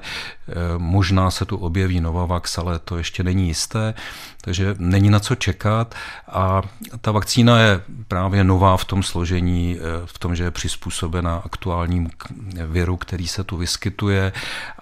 možná 0.78 1.30
se 1.30 1.44
tu 1.44 1.56
objeví 1.56 2.00
Novavax, 2.00 2.58
ale 2.58 2.78
to 2.78 2.98
ještě 2.98 3.22
není 3.22 3.48
jisté, 3.48 3.94
takže 4.40 4.74
není 4.78 5.10
na 5.10 5.20
co 5.20 5.34
čekat 5.34 5.94
a 6.28 6.62
ta 7.00 7.12
vakcína 7.12 7.60
je 7.60 7.80
právě 8.08 8.44
nová 8.44 8.76
v 8.76 8.84
tom 8.84 9.02
složení, 9.02 9.78
e, 9.78 10.06
v 10.06 10.18
tom, 10.18 10.36
že 10.36 10.44
je 10.44 10.50
přizpůsobena 10.50 11.42
aktuálním 11.44 12.10
viru, 12.66 12.96
který 12.96 13.28
se 13.28 13.44
tu 13.44 13.56
vyskytuje 13.56 14.32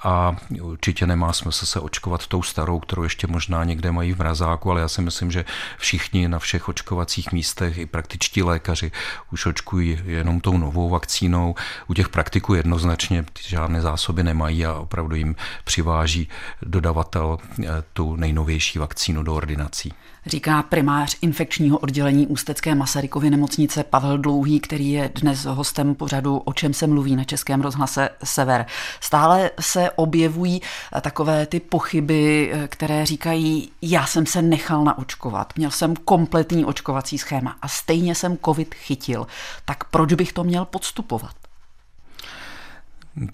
a 0.02 0.37
určitě 0.62 1.07
nemá 1.07 1.33
smysl 1.33 1.66
se 1.66 1.81
očkovat 1.81 2.26
tou 2.26 2.42
starou, 2.42 2.81
kterou 2.81 3.02
ještě 3.02 3.26
možná 3.26 3.64
někde 3.64 3.92
mají 3.92 4.12
v 4.12 4.19
mrazáku, 4.19 4.71
ale 4.71 4.81
já 4.81 4.88
jsem 4.88 5.02
myslím, 5.03 5.31
že 5.31 5.45
všichni 5.79 6.29
na 6.29 6.39
všech 6.39 6.69
očkovacích 6.69 7.33
místech, 7.33 7.79
i 7.79 7.87
praktičtí 7.87 8.43
lékaři, 8.43 8.93
už 9.33 9.47
očkují 9.47 9.99
jenom 10.05 10.41
tou 10.41 10.59
novou 10.59 10.89
vakcínou. 10.89 11.55
U 11.89 11.95
těch 11.95 12.09
praktiků 12.09 12.55
jednoznačně 12.55 13.25
žádné 13.41 13.81
zásoby 13.81 14.23
nemají 14.23 14.67
a 14.67 14.75
opravdu 14.75 15.17
jim 15.17 15.37
přiváží 15.65 16.29
dodavatel 16.63 17.39
eh, 17.41 17.67
tu 17.93 18.17
nejnovější 18.17 18.79
vakcínu 18.79 19.23
do 19.23 19.35
ordinací. 19.35 19.93
Říká 20.27 20.63
primář 20.63 21.17
infekčního 21.21 21.79
oddělení 21.79 22.27
Ústecké 22.27 22.75
Masarykovy 22.75 23.31
nemocnice 23.31 23.85
Pavel 23.85 24.19
Dlouhý, 24.19 24.61
který 24.61 24.93
je 24.93 25.11
dnes 25.15 25.45
hostem 25.45 25.95
pořadu 25.95 26.37
O 26.37 26.53
čem 26.53 26.75
se 26.75 26.87
mluví 26.87 27.17
na 27.17 27.25
Českém 27.25 27.61
rozhlase 27.61 28.09
Sever. 28.25 28.67
Stále 29.01 29.51
se 29.61 29.91
objevují 29.91 30.63
takové 31.01 31.47
ty 31.47 31.61
pochyby, 31.61 32.53
které 32.69 33.07
říkají, 33.07 33.71
já 33.83 34.07
jsem 34.07 34.27
se 34.27 34.43
nechal 34.43 34.92
naočkovat, 34.93 35.53
měl 35.57 35.71
jsem 35.71 35.97
kompletní 35.97 36.65
očkovací 36.65 37.19
schéma 37.19 37.57
a 37.63 37.69
stejně 37.69 38.15
jsem 38.15 38.39
covid 38.45 38.75
chytil. 38.75 39.27
Tak 39.65 39.85
proč 39.85 40.13
bych 40.13 40.33
to 40.33 40.45
měl 40.45 40.65
podstupovat? 40.65 41.42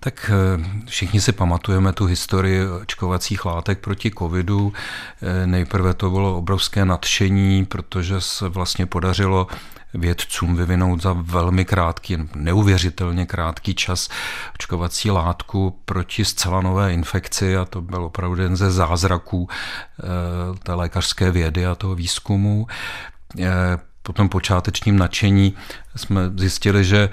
Tak 0.01 0.31
eh, 0.35 0.65
všichni 0.87 1.21
si 1.21 1.33
pamatujeme 1.33 1.93
tu 1.93 2.05
historii 2.05 2.67
očkovacích 2.67 3.45
látek 3.45 3.79
proti 3.79 4.11
covidu. 4.11 4.73
Eh, 5.23 5.47
nejprve 5.47 5.95
to 5.95 6.11
bylo 6.11 6.39
obrovské 6.39 6.85
nadšení, 6.85 7.65
protože 7.65 8.21
se 8.21 8.49
vlastně 8.49 8.87
podařilo 8.87 9.47
vědcům 9.95 10.57
vyvinout 10.57 11.03
za 11.03 11.13
velmi 11.13 11.65
krátký, 11.65 12.17
neuvěřitelně 12.35 13.27
krátký 13.27 13.75
čas 13.75 14.09
očkovací 14.55 15.11
látku 15.11 15.81
proti 15.85 16.25
zcela 16.25 16.61
nové 16.61 16.93
infekci 16.93 17.57
a 17.57 17.65
to 17.65 17.81
byl 17.83 18.05
opravdu 18.05 18.43
jeden 18.43 18.57
ze 18.57 18.71
zázraků 18.71 19.49
eh, 19.51 20.05
té 20.63 20.75
lékařské 20.75 21.31
vědy 21.31 21.67
a 21.67 21.75
toho 21.75 21.95
výzkumu. 21.95 22.67
Po 24.03 24.13
tom 24.13 24.29
počátečním 24.29 24.99
nadšení 24.99 25.55
jsme 25.97 26.31
zjistili, 26.37 26.85
že 26.85 27.11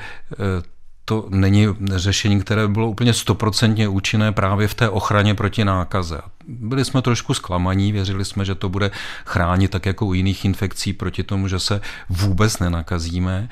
to 1.06 1.28
není 1.30 1.68
řešení, 1.96 2.42
které 2.42 2.68
by 2.68 2.74
bylo 2.74 2.90
úplně 2.90 3.14
stoprocentně 3.14 3.88
účinné 3.88 4.32
právě 4.32 4.68
v 4.68 4.74
té 4.74 4.90
ochraně 4.90 5.36
proti 5.36 5.66
nákaze. 5.66 6.22
Byli 6.48 6.86
jsme 6.86 7.02
trošku 7.02 7.34
zklamaní, 7.34 7.92
věřili 7.92 8.26
jsme, 8.26 8.46
že 8.46 8.56
to 8.56 8.70
bude 8.70 8.92
chránit 9.26 9.72
tak 9.72 9.86
jako 9.86 10.06
u 10.06 10.14
jiných 10.14 10.46
infekcí 10.46 10.94
proti 10.94 11.24
tomu, 11.24 11.48
že 11.48 11.60
se 11.60 11.82
vůbec 12.10 12.60
nenakazíme. 12.60 13.50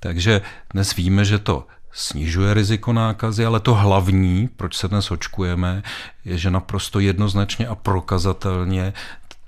Takže 0.00 0.40
dnes 0.72 0.96
víme, 0.96 1.24
že 1.24 1.38
to 1.38 1.66
snižuje 1.92 2.54
riziko 2.54 2.92
nákazy, 2.92 3.46
ale 3.46 3.60
to 3.60 3.74
hlavní, 3.74 4.48
proč 4.56 4.76
se 4.76 4.88
dnes 4.88 5.10
očkujeme, 5.10 5.82
je, 6.24 6.38
že 6.38 6.50
naprosto 6.50 7.00
jednoznačně 7.00 7.66
a 7.66 7.74
prokazatelně 7.74 8.92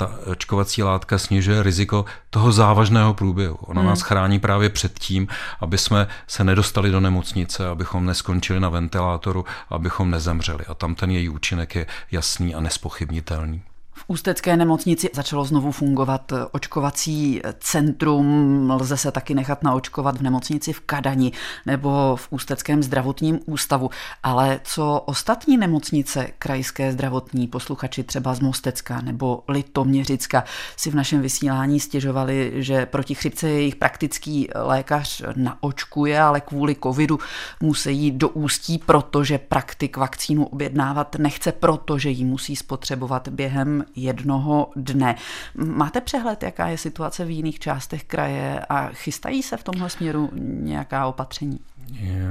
ta 0.00 0.10
očkovací 0.26 0.82
látka 0.82 1.18
snižuje 1.18 1.62
riziko 1.62 2.04
toho 2.30 2.52
závažného 2.52 3.14
průběhu. 3.14 3.54
Ona 3.54 3.80
hmm. 3.80 3.88
nás 3.88 4.00
chrání 4.00 4.38
právě 4.38 4.68
před 4.68 4.98
tím, 4.98 5.28
aby 5.60 5.78
jsme 5.78 6.06
se 6.26 6.44
nedostali 6.44 6.90
do 6.90 7.00
nemocnice, 7.00 7.68
abychom 7.68 8.06
neskončili 8.06 8.60
na 8.60 8.68
ventilátoru, 8.68 9.44
abychom 9.70 10.10
nezemřeli. 10.10 10.64
A 10.66 10.74
tam 10.74 10.94
ten 10.94 11.10
její 11.10 11.28
účinek 11.28 11.74
je 11.74 11.86
jasný 12.10 12.54
a 12.54 12.60
nespochybnitelný. 12.60 13.62
V 14.00 14.04
Ústecké 14.06 14.56
nemocnici 14.56 15.10
začalo 15.14 15.44
znovu 15.44 15.72
fungovat 15.72 16.32
očkovací 16.52 17.40
centrum. 17.58 18.70
Lze 18.70 18.96
se 18.96 19.12
taky 19.12 19.34
nechat 19.34 19.62
naočkovat 19.62 20.16
v 20.16 20.22
nemocnici 20.22 20.72
v 20.72 20.80
Kadani 20.80 21.32
nebo 21.66 22.16
v 22.16 22.26
Ústeckém 22.30 22.82
zdravotním 22.82 23.40
ústavu. 23.46 23.90
Ale 24.22 24.60
co 24.64 25.02
ostatní 25.06 25.56
nemocnice, 25.56 26.28
krajské 26.38 26.92
zdravotní 26.92 27.46
posluchači 27.46 28.02
třeba 28.02 28.34
z 28.34 28.40
Mostecka 28.40 29.00
nebo 29.00 29.42
Litoměřicka 29.48 30.44
si 30.76 30.90
v 30.90 30.94
našem 30.94 31.20
vysílání 31.20 31.80
stěžovali, 31.80 32.52
že 32.56 32.86
proti 32.86 33.14
chřipce 33.14 33.48
jejich 33.48 33.76
praktický 33.76 34.48
lékař 34.54 35.22
naočkuje, 35.36 36.20
ale 36.20 36.40
kvůli 36.40 36.76
covidu 36.82 37.18
musí 37.60 37.96
jít 37.96 38.14
do 38.14 38.28
ústí, 38.28 38.78
protože 38.78 39.38
praktik 39.38 39.96
vakcínu 39.96 40.46
objednávat 40.46 41.16
nechce, 41.18 41.52
protože 41.52 42.10
ji 42.10 42.24
musí 42.24 42.56
spotřebovat 42.56 43.28
během 43.28 43.84
jednoho 43.96 44.70
dne. 44.76 45.16
Máte 45.54 46.00
přehled, 46.00 46.42
jaká 46.42 46.68
je 46.68 46.78
situace 46.78 47.24
v 47.24 47.30
jiných 47.30 47.58
částech 47.58 48.04
kraje 48.04 48.60
a 48.68 48.88
chystají 48.92 49.42
se 49.42 49.56
v 49.56 49.62
tomhle 49.62 49.90
směru 49.90 50.30
nějaká 50.60 51.06
opatření? 51.06 51.60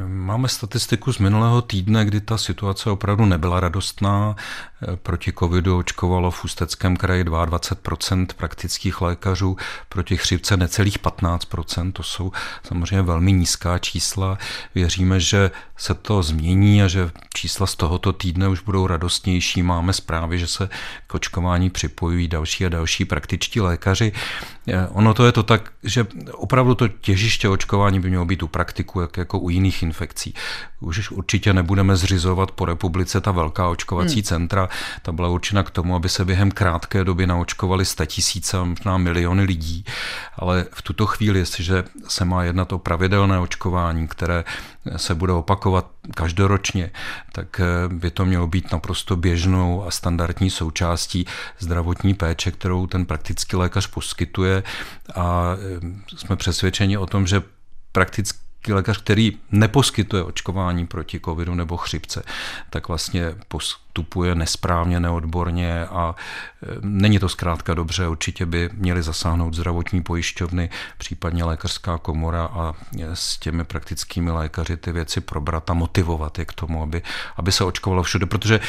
Máme 0.07 0.47
statistiku 0.47 1.13
z 1.13 1.19
minulého 1.19 1.61
týdne, 1.61 2.05
kdy 2.05 2.21
ta 2.21 2.37
situace 2.37 2.89
opravdu 2.89 3.25
nebyla 3.25 3.59
radostná. 3.59 4.35
Proti 4.95 5.33
covidu 5.39 5.77
očkovalo 5.77 6.31
v 6.31 6.45
Ústeckém 6.45 6.97
kraji 6.97 7.23
22% 7.23 8.27
praktických 8.37 9.01
lékařů, 9.01 9.57
proti 9.89 10.17
chřipce 10.17 10.57
necelých 10.57 10.99
15%. 10.99 11.91
To 11.91 12.03
jsou 12.03 12.31
samozřejmě 12.63 13.01
velmi 13.01 13.31
nízká 13.31 13.79
čísla. 13.79 14.37
Věříme, 14.75 15.19
že 15.19 15.51
se 15.77 15.93
to 15.93 16.23
změní 16.23 16.83
a 16.83 16.87
že 16.87 17.11
čísla 17.33 17.67
z 17.67 17.75
tohoto 17.75 18.13
týdne 18.13 18.47
už 18.47 18.61
budou 18.61 18.87
radostnější. 18.87 19.63
Máme 19.63 19.93
zprávy, 19.93 20.39
že 20.39 20.47
se 20.47 20.69
k 21.07 21.15
očkování 21.15 21.69
připojují 21.69 22.27
další 22.27 22.65
a 22.65 22.69
další 22.69 23.05
praktičtí 23.05 23.61
lékaři. 23.61 24.11
Ono 24.89 25.13
to 25.13 25.25
je 25.25 25.31
to 25.31 25.43
tak, 25.43 25.71
že 25.83 26.07
opravdu 26.31 26.75
to 26.75 26.87
těžiště 26.87 27.49
očkování 27.49 27.99
by 27.99 28.09
mělo 28.09 28.25
být 28.25 28.43
u 28.43 28.47
praktiku, 28.47 29.01
jak 29.01 29.17
jako 29.17 29.39
u 29.39 29.49
jiných 29.49 29.83
infekcí. 29.83 30.33
Už 30.79 31.11
určitě 31.11 31.53
nebudeme 31.53 31.95
zřizovat 31.95 32.51
po 32.51 32.65
republice 32.65 33.21
ta 33.21 33.31
velká 33.31 33.69
očkovací 33.69 34.15
hmm. 34.15 34.23
centra. 34.23 34.68
Ta 35.01 35.11
byla 35.11 35.29
určena 35.29 35.63
k 35.63 35.69
tomu, 35.69 35.95
aby 35.95 36.09
se 36.09 36.25
během 36.25 36.51
krátké 36.51 37.03
doby 37.03 37.27
naočkovali 37.27 37.85
tisíce 38.05 38.63
možná 38.63 38.97
miliony 38.97 39.43
lidí. 39.43 39.85
Ale 40.35 40.65
v 40.71 40.81
tuto 40.81 41.05
chvíli, 41.05 41.39
jestliže 41.39 41.83
se 42.07 42.25
má 42.25 42.43
jednat 42.43 42.73
o 42.73 42.79
pravidelné 42.79 43.39
očkování, 43.39 44.07
které 44.07 44.43
se 44.95 45.15
bude 45.15 45.33
opakovat 45.33 45.91
každoročně, 46.15 46.91
tak 47.31 47.61
by 47.87 48.11
to 48.11 48.25
mělo 48.25 48.47
být 48.47 48.71
naprosto 48.71 49.15
běžnou 49.15 49.85
a 49.87 49.91
standardní 49.91 50.49
součástí 50.49 51.25
zdravotní 51.59 52.13
péče, 52.13 52.51
kterou 52.51 52.87
ten 52.87 53.05
praktický 53.05 53.55
lékař 53.55 53.87
poskytuje. 53.87 54.63
A 55.15 55.55
jsme 56.17 56.35
přesvědčeni 56.35 56.97
o 56.97 57.05
tom, 57.05 57.27
že 57.27 57.41
prakticky 57.91 58.39
lékař, 58.67 58.97
který 58.97 59.37
neposkytuje 59.51 60.23
očkování 60.23 60.87
proti 60.87 61.19
covidu 61.19 61.55
nebo 61.55 61.77
chřipce, 61.77 62.23
tak 62.69 62.87
vlastně 62.87 63.35
postupuje 63.47 64.35
nesprávně, 64.35 64.99
neodborně 64.99 65.85
a 65.85 66.15
e, 66.63 66.67
není 66.81 67.19
to 67.19 67.29
zkrátka 67.29 67.73
dobře. 67.73 68.07
Určitě 68.07 68.45
by 68.45 68.69
měly 68.73 69.03
zasáhnout 69.03 69.53
zdravotní 69.53 70.03
pojišťovny, 70.03 70.69
případně 70.97 71.43
lékařská 71.43 71.97
komora 71.97 72.45
a 72.45 72.73
e, 72.99 73.15
s 73.15 73.37
těmi 73.37 73.63
praktickými 73.63 74.31
lékaři 74.31 74.77
ty 74.77 74.91
věci 74.91 75.21
probrat 75.21 75.69
a 75.69 75.73
motivovat 75.73 76.39
je 76.39 76.45
k 76.45 76.53
tomu, 76.53 76.83
aby, 76.83 77.01
aby 77.37 77.51
se 77.51 77.63
očkovalo 77.63 78.03
všude, 78.03 78.25
protože 78.25 78.59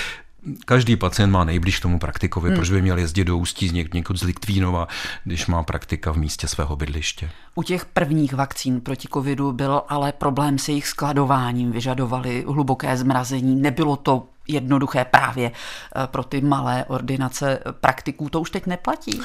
Každý 0.64 0.96
pacient 0.96 1.30
má 1.30 1.44
nejblíž 1.44 1.80
tomu 1.80 1.98
praktikovi, 1.98 2.48
hmm. 2.48 2.56
proč 2.56 2.70
by 2.70 2.82
měl 2.82 2.98
jezdit 2.98 3.24
do 3.24 3.36
Ústí 3.36 3.68
z 3.68 3.72
něk- 3.72 3.94
někud 3.94 4.18
z 4.18 4.22
Litvínova, 4.22 4.88
když 5.24 5.46
má 5.46 5.62
praktika 5.62 6.12
v 6.12 6.16
místě 6.16 6.48
svého 6.48 6.76
bydliště. 6.76 7.30
U 7.54 7.62
těch 7.62 7.84
prvních 7.84 8.32
vakcín 8.32 8.80
proti 8.80 9.08
covidu 9.12 9.52
byl 9.52 9.82
ale 9.88 10.12
problém 10.12 10.58
s 10.58 10.68
jejich 10.68 10.86
skladováním, 10.86 11.72
vyžadovali 11.72 12.44
hluboké 12.48 12.96
zmrazení, 12.96 13.56
nebylo 13.56 13.96
to 13.96 14.26
jednoduché 14.48 15.04
právě 15.04 15.50
eh, 15.50 16.06
pro 16.06 16.24
ty 16.24 16.40
malé 16.40 16.84
ordinace 16.84 17.58
praktiků, 17.80 18.28
to 18.28 18.40
už 18.40 18.50
teď 18.50 18.66
neplatí? 18.66 19.20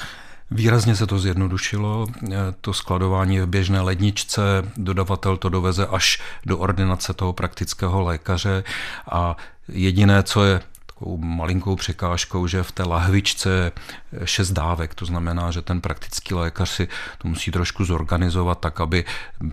Výrazně 0.51 0.95
se 0.95 1.07
to 1.07 1.19
zjednodušilo. 1.19 2.07
Eh, 2.31 2.35
to 2.61 2.73
skladování 2.73 3.39
v 3.39 3.45
běžné 3.45 3.81
ledničce, 3.81 4.41
dodavatel 4.77 5.37
to 5.37 5.49
doveze 5.49 5.87
až 5.87 6.21
do 6.45 6.57
ordinace 6.57 7.13
toho 7.13 7.33
praktického 7.33 8.01
lékaře 8.01 8.63
a 9.11 9.37
jediné, 9.67 10.23
co 10.23 10.43
je 10.43 10.61
takovou 10.95 11.17
malinkou 11.17 11.75
překážkou, 11.75 12.47
že 12.47 12.63
v 12.63 12.71
té 12.71 12.83
lahvičce 12.83 13.49
je 13.49 14.27
šest 14.27 14.51
dávek, 14.51 14.95
to 14.95 15.05
znamená, 15.05 15.51
že 15.51 15.61
ten 15.61 15.81
praktický 15.81 16.33
lékař 16.33 16.69
si 16.69 16.87
to 17.17 17.27
musí 17.27 17.51
trošku 17.51 17.85
zorganizovat 17.85 18.59
tak, 18.59 18.79
aby 18.79 19.05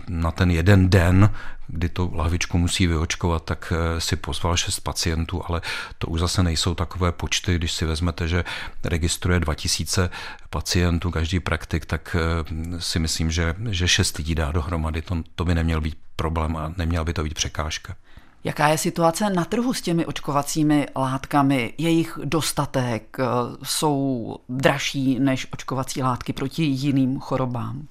na 0.07 0.31
ten 0.31 0.51
jeden 0.51 0.89
den, 0.89 1.29
kdy 1.67 1.89
to 1.89 2.09
lahvičku 2.13 2.57
musí 2.57 2.87
vyočkovat, 2.87 3.43
tak 3.43 3.73
eh, 3.75 4.01
si 4.01 4.15
pozval 4.15 4.57
šest 4.57 4.79
pacientů, 4.79 5.41
ale 5.47 5.61
to 5.97 6.07
už 6.07 6.19
zase 6.19 6.43
nejsou 6.43 6.75
takové 6.75 7.11
počty, 7.11 7.55
když 7.55 7.71
si 7.71 7.85
vezmete, 7.85 8.27
že 8.27 8.43
registruje 8.83 9.39
2000 9.39 10.09
pacientů 10.49 11.11
každý 11.11 11.39
praktik, 11.39 11.85
tak 11.85 12.15
eh, 12.15 12.81
si 12.81 12.99
myslím, 12.99 13.31
že, 13.31 13.55
že 13.69 13.87
šest 13.87 14.17
lidí 14.17 14.35
dá 14.35 14.51
dohromady, 14.51 15.01
to, 15.01 15.15
to 15.35 15.45
by 15.45 15.55
neměl 15.55 15.81
být 15.81 15.97
problém 16.15 16.57
a 16.57 16.73
neměla 16.77 17.05
by 17.05 17.13
to 17.13 17.23
být 17.23 17.33
překážka. 17.33 17.95
Jaká 18.43 18.67
je 18.67 18.77
situace 18.77 19.29
na 19.29 19.45
trhu 19.45 19.73
s 19.73 19.81
těmi 19.81 20.05
očkovacími 20.05 20.87
látkami? 20.95 21.73
Jejich 21.77 22.19
dostatek 22.23 23.17
eh, 23.19 23.25
jsou 23.63 24.35
dražší 24.49 25.19
než 25.19 25.47
očkovací 25.53 26.03
látky 26.03 26.33
proti 26.33 26.63
jiným 26.63 27.19
chorobám? 27.19 27.87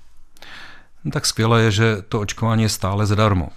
Tak 1.12 1.26
skvělé 1.26 1.62
je, 1.62 1.70
že 1.70 2.02
to 2.08 2.20
očkování 2.20 2.62
je 2.62 2.68
stále 2.68 3.06
zadarmo. 3.06 3.48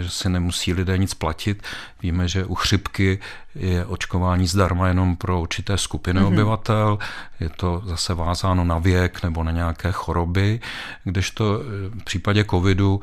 Že 0.00 0.10
si 0.10 0.28
nemusí 0.28 0.72
lidé 0.72 0.98
nic 0.98 1.14
platit. 1.14 1.62
Víme, 2.02 2.28
že 2.28 2.44
u 2.44 2.54
chřipky 2.54 3.18
je 3.54 3.86
očkování 3.86 4.46
zdarma 4.46 4.88
jenom 4.88 5.16
pro 5.16 5.40
určité 5.40 5.78
skupiny 5.78 6.20
mm-hmm. 6.20 6.26
obyvatel, 6.26 6.98
je 7.40 7.48
to 7.48 7.82
zase 7.86 8.14
vázáno 8.14 8.64
na 8.64 8.78
věk 8.78 9.22
nebo 9.22 9.44
na 9.44 9.50
nějaké 9.50 9.92
choroby, 9.92 10.60
kdežto 11.04 11.58
v 12.00 12.04
případě 12.04 12.44
covidu 12.44 13.00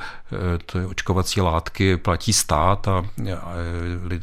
ty 0.66 0.86
očkovací 0.86 1.42
látky 1.42 1.98
platí 1.98 2.34
stát 2.34 2.88
a 2.88 3.06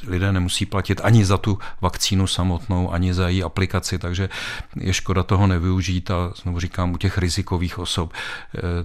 lidé 0.07 0.33
nemusí 0.33 0.67
platit 0.67 1.01
ani 1.05 1.25
za 1.25 1.39
tu 1.39 1.59
vakcínu 1.81 2.27
samotnou, 2.27 2.93
ani 2.93 3.15
za 3.15 3.29
její 3.29 3.43
aplikaci, 3.43 3.99
takže 3.99 4.29
je 4.77 4.93
škoda 4.93 5.23
toho 5.23 5.47
nevyužít 5.47 6.11
a 6.11 6.33
znovu 6.43 6.61
říkám, 6.61 6.93
u 6.93 6.97
těch 6.97 7.19
rizikových 7.19 7.79
osob 7.79 8.13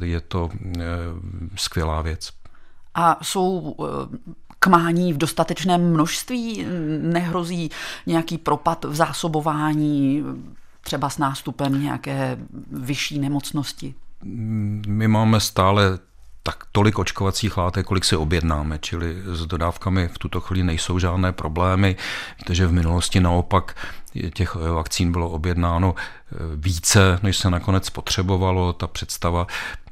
je 0.01 0.21
to 0.21 0.49
skvělá 1.55 2.01
věc. 2.01 2.40
A 2.95 3.17
jsou 3.21 3.75
eh, 3.79 4.17
kmání 4.59 5.13
v 5.13 5.17
dostatečném 5.17 5.93
množství? 5.93 6.65
Nehrozí 7.01 7.69
nějaký 8.05 8.37
propad 8.37 8.85
v 8.85 8.95
zásobování 8.95 10.23
třeba 10.81 11.09
s 11.09 11.17
nástupem 11.17 11.81
nějaké 11.81 12.37
vyšší 12.71 13.19
nemocnosti? 13.19 13.95
My 14.87 15.07
máme 15.07 15.39
stále 15.39 15.99
tak 16.43 16.63
tolik 16.71 16.99
očkovacích 16.99 17.57
látek, 17.57 17.85
kolik 17.85 18.05
si 18.05 18.15
objednáme, 18.15 18.79
čili 18.79 19.15
s 19.25 19.45
dodávkami 19.45 20.07
v 20.07 20.17
tuto 20.17 20.41
chvíli 20.41 20.63
nejsou 20.63 20.99
žádné 20.99 21.31
problémy, 21.31 21.95
protože 22.39 22.67
v 22.67 22.71
minulosti 22.71 23.19
naopak 23.19 23.75
těch 24.33 24.55
vakcín 24.55 25.11
bylo 25.11 25.29
objednáno 25.29 25.95
eh, 25.95 26.35
více, 26.55 27.19
než 27.23 27.37
se 27.37 27.49
nakonec 27.49 27.89
potřebovalo. 27.89 28.73
Ta 28.73 28.87
představa 28.87 29.47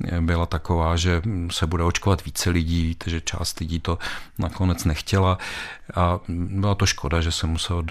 eh, 0.08 0.22
byla 0.22 0.46
taková, 0.46 0.96
že 0.96 1.22
se 1.52 1.68
bude 1.68 1.84
očkovat 1.84 2.26
více 2.26 2.50
lidí, 2.50 2.84
víte, 2.84 3.10
že 3.10 3.22
část 3.22 3.60
lidí 3.60 3.80
to 3.80 3.98
nakonec 4.38 4.86
nechtěla 4.86 5.38
a 5.96 6.20
byla 6.30 6.76
to 6.76 6.86
škoda, 6.86 7.22
že 7.22 7.32
se 7.32 7.48
muselo 7.48 7.84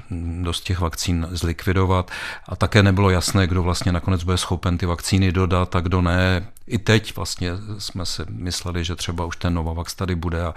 dost 0.42 0.64
těch 0.64 0.80
vakcín 0.80 1.26
zlikvidovat 1.30 2.10
a 2.48 2.56
také 2.56 2.82
nebylo 2.82 3.10
jasné, 3.10 3.46
kdo 3.46 3.62
vlastně 3.62 3.92
nakonec 3.92 4.22
bude 4.22 4.38
schopen 4.38 4.78
ty 4.78 4.86
vakcíny 4.86 5.32
dodat 5.32 5.76
a 5.76 5.80
kdo 5.80 6.02
ne. 6.02 6.46
I 6.68 6.78
teď 6.78 7.16
vlastně 7.16 7.50
jsme 7.78 8.06
si 8.06 8.22
mysleli, 8.28 8.84
že 8.84 8.96
třeba 8.96 9.24
už 9.24 9.36
ten 9.36 9.54
Novavax 9.54 9.94
tady 9.94 10.14
bude 10.14 10.44
a, 10.44 10.54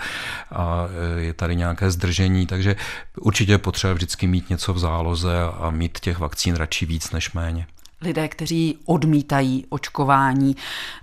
a 0.51 0.87
je 1.17 1.33
tady 1.33 1.55
nějaké 1.55 1.91
zdržení, 1.91 2.47
takže 2.47 2.75
určitě 3.21 3.51
je 3.51 3.57
potřeba 3.57 3.93
vždycky 3.93 4.27
mít 4.27 4.49
něco 4.49 4.73
v 4.73 4.79
záloze 4.79 5.41
a, 5.41 5.69
mít 5.69 5.99
těch 5.99 6.19
vakcín 6.19 6.55
radši 6.55 6.85
víc 6.85 7.11
než 7.11 7.33
méně. 7.33 7.67
Lidé, 8.01 8.27
kteří 8.27 8.77
odmítají 8.85 9.65
očkování, 9.69 10.55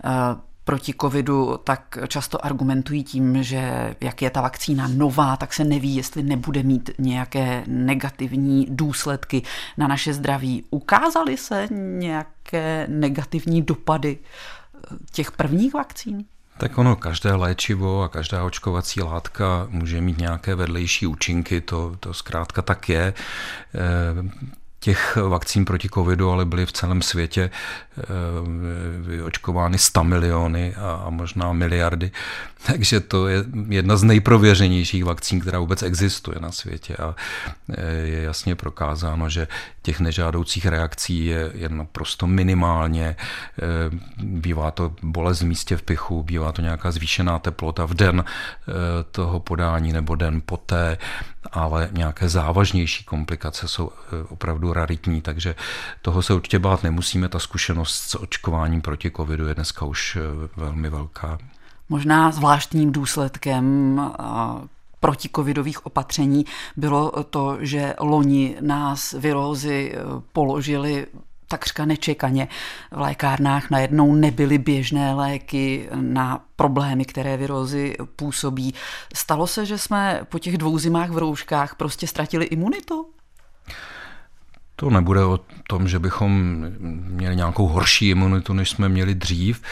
eh, 0.05 0.09
proti 0.69 0.95
covidu, 1.01 1.57
tak 1.65 1.99
často 2.09 2.45
argumentují 2.45 3.05
tím, 3.05 3.43
že 3.43 3.95
jak 4.01 4.23
je 4.23 4.31
ta 4.31 4.41
vakcína 4.41 4.89
nová, 4.89 5.37
tak 5.37 5.53
se 5.53 5.65
neví, 5.65 5.97
jestli 5.97 6.23
nebude 6.23 6.63
mít 6.63 6.91
nějaké 6.99 7.65
negativní 7.67 8.67
důsledky 8.71 9.43
na 9.77 9.87
naše 9.87 10.15
zdraví. 10.15 10.65
Ukázaly 10.71 11.37
se 11.37 11.69
nějaké 11.71 12.87
negativní 12.89 13.63
dopady 13.63 14.19
těch 15.13 15.33
prvních 15.33 15.75
vakcín? 15.75 16.25
Tak 16.59 16.79
ono, 16.79 16.97
každé 16.97 17.35
léčivo 17.35 18.03
a 18.03 18.09
každá 18.09 18.45
očkovací 18.45 19.03
látka 19.03 19.67
může 19.71 20.01
mít 20.01 20.19
nějaké 20.19 20.55
vedlejší 20.55 21.07
účinky, 21.07 21.61
to, 21.61 21.97
to 22.01 22.15
zkrátka 22.15 22.63
tak 22.63 22.89
je. 22.89 23.15
Eh, 23.75 24.59
těch 24.81 25.17
vakcín 25.17 25.65
proti 25.65 25.89
covidu, 25.89 26.31
ale 26.31 26.45
byly 26.45 26.67
v 26.67 26.73
celém 26.73 27.03
světě 27.03 27.51
eh, 27.99 29.23
očkovány 29.23 29.79
100 29.79 30.05
miliony 30.05 30.75
a 30.75 31.11
možná 31.11 31.53
miliardy. 31.53 32.11
Takže 32.67 33.01
to 33.01 33.29
je 33.29 33.45
jedna 33.69 33.97
z 33.97 34.03
nejprověřenějších 34.03 35.05
vakcín, 35.05 35.41
která 35.41 35.59
vůbec 35.59 35.83
existuje 35.83 36.37
na 36.41 36.53
světě 36.53 36.97
a 36.97 37.15
eh, 37.71 37.93
je 37.93 38.23
jasně 38.23 38.55
prokázáno, 38.55 39.29
že 39.29 39.49
těch 39.89 40.01
nežádoucích 40.01 40.67
reakcí 40.67 41.27
je, 41.27 41.51
je 41.55 41.69
naprosto 41.69 42.27
minimálně. 42.27 43.17
Eh, 43.17 43.65
bývá 44.23 44.71
to 44.71 44.93
bolest 45.03 45.41
v 45.41 45.47
místě 45.47 45.77
v 45.77 45.83
pichu, 45.83 46.23
bývá 46.23 46.53
to 46.53 46.63
nějaká 46.63 46.91
zvýšená 46.91 47.39
teplota 47.39 47.87
v 47.87 47.95
den 47.95 48.25
toho 49.11 49.41
podání 49.41 49.93
nebo 49.93 50.15
den 50.15 50.43
poté, 50.47 50.99
ale 51.53 51.89
nějaké 51.93 52.29
závažnější 52.29 53.05
komplikace 53.05 53.69
jsou 53.69 53.93
opravdu 54.29 54.73
raritní, 54.73 55.23
takže 55.23 55.55
toho 56.03 56.23
se 56.23 56.35
určitě 56.35 56.59
bát 56.59 56.83
nemusíme. 56.83 57.29
Ta 57.29 57.39
zkušenost 57.39 57.95
s 57.95 58.15
očkováním 58.21 58.81
proti 58.81 59.11
covidu 59.11 59.49
je 59.49 59.55
dneska 59.55 59.85
už 59.85 60.19
velmi 60.57 60.91
velká. 60.91 61.39
Možná 61.89 62.31
zvláštním 62.31 62.93
důsledkem 62.93 64.01
protikovidových 65.01 65.87
opatření 65.87 66.45
bylo 66.77 67.25
to, 67.31 67.57
že 67.61 67.95
loni 68.01 68.57
nás 68.61 69.13
virózy 69.13 69.93
eh, 69.95 70.01
položili 70.33 71.07
takřka 71.49 71.85
nečekaně. 71.85 72.49
V 72.91 73.01
lékárnách 73.01 73.71
najednou 73.71 74.15
nebyly 74.15 74.59
běžné 74.59 75.15
léky 75.15 75.89
na 75.95 76.45
problémy, 76.57 77.05
které 77.05 77.37
virózy 77.37 77.97
působí. 78.17 78.75
Stalo 79.15 79.47
se, 79.47 79.67
že 79.67 79.79
jsme 79.79 80.21
po 80.29 80.39
těch 80.39 80.59
dvou 80.59 80.79
zimách 80.79 81.11
v 81.11 81.19
rouškách 81.19 81.75
prostě 81.75 82.07
ztratili 82.07 82.45
imunitu? 82.45 83.07
To 84.77 84.91
nebude 84.91 85.25
o 85.25 85.41
tom, 85.69 85.89
že 85.89 85.99
bychom 85.99 86.63
měli 87.09 87.37
nějakou 87.37 87.67
horší 87.67 88.09
imunitu, 88.09 88.53
než 88.53 88.71
jsme 88.71 88.89
měli 88.89 89.15
dřív, 89.15 89.63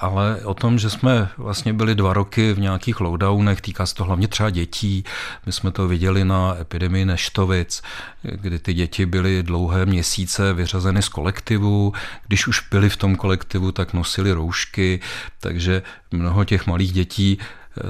ale 0.00 0.40
o 0.44 0.54
tom, 0.54 0.78
že 0.78 0.90
jsme 0.90 1.28
vlastně 1.36 1.72
byli 1.72 1.94
dva 1.94 2.12
roky 2.12 2.52
v 2.52 2.58
nějakých 2.58 3.00
lockdownech, 3.00 3.60
týká 3.60 3.86
se 3.86 3.94
to 3.94 4.04
hlavně 4.04 4.28
třeba 4.28 4.50
dětí. 4.50 5.04
My 5.46 5.52
jsme 5.52 5.70
to 5.70 5.88
viděli 5.88 6.24
na 6.24 6.56
epidemii 6.60 7.04
neštovic, 7.04 7.82
kdy 8.22 8.58
ty 8.58 8.74
děti 8.74 9.06
byly 9.06 9.42
dlouhé 9.42 9.86
měsíce 9.86 10.52
vyřazeny 10.52 11.02
z 11.02 11.08
kolektivu. 11.08 11.92
Když 12.26 12.46
už 12.46 12.68
byli 12.70 12.90
v 12.90 12.96
tom 12.96 13.16
kolektivu, 13.16 13.72
tak 13.72 13.92
nosili 13.92 14.32
roušky, 14.32 15.00
takže 15.40 15.82
mnoho 16.10 16.44
těch 16.44 16.66
malých 16.66 16.92
dětí 16.92 17.38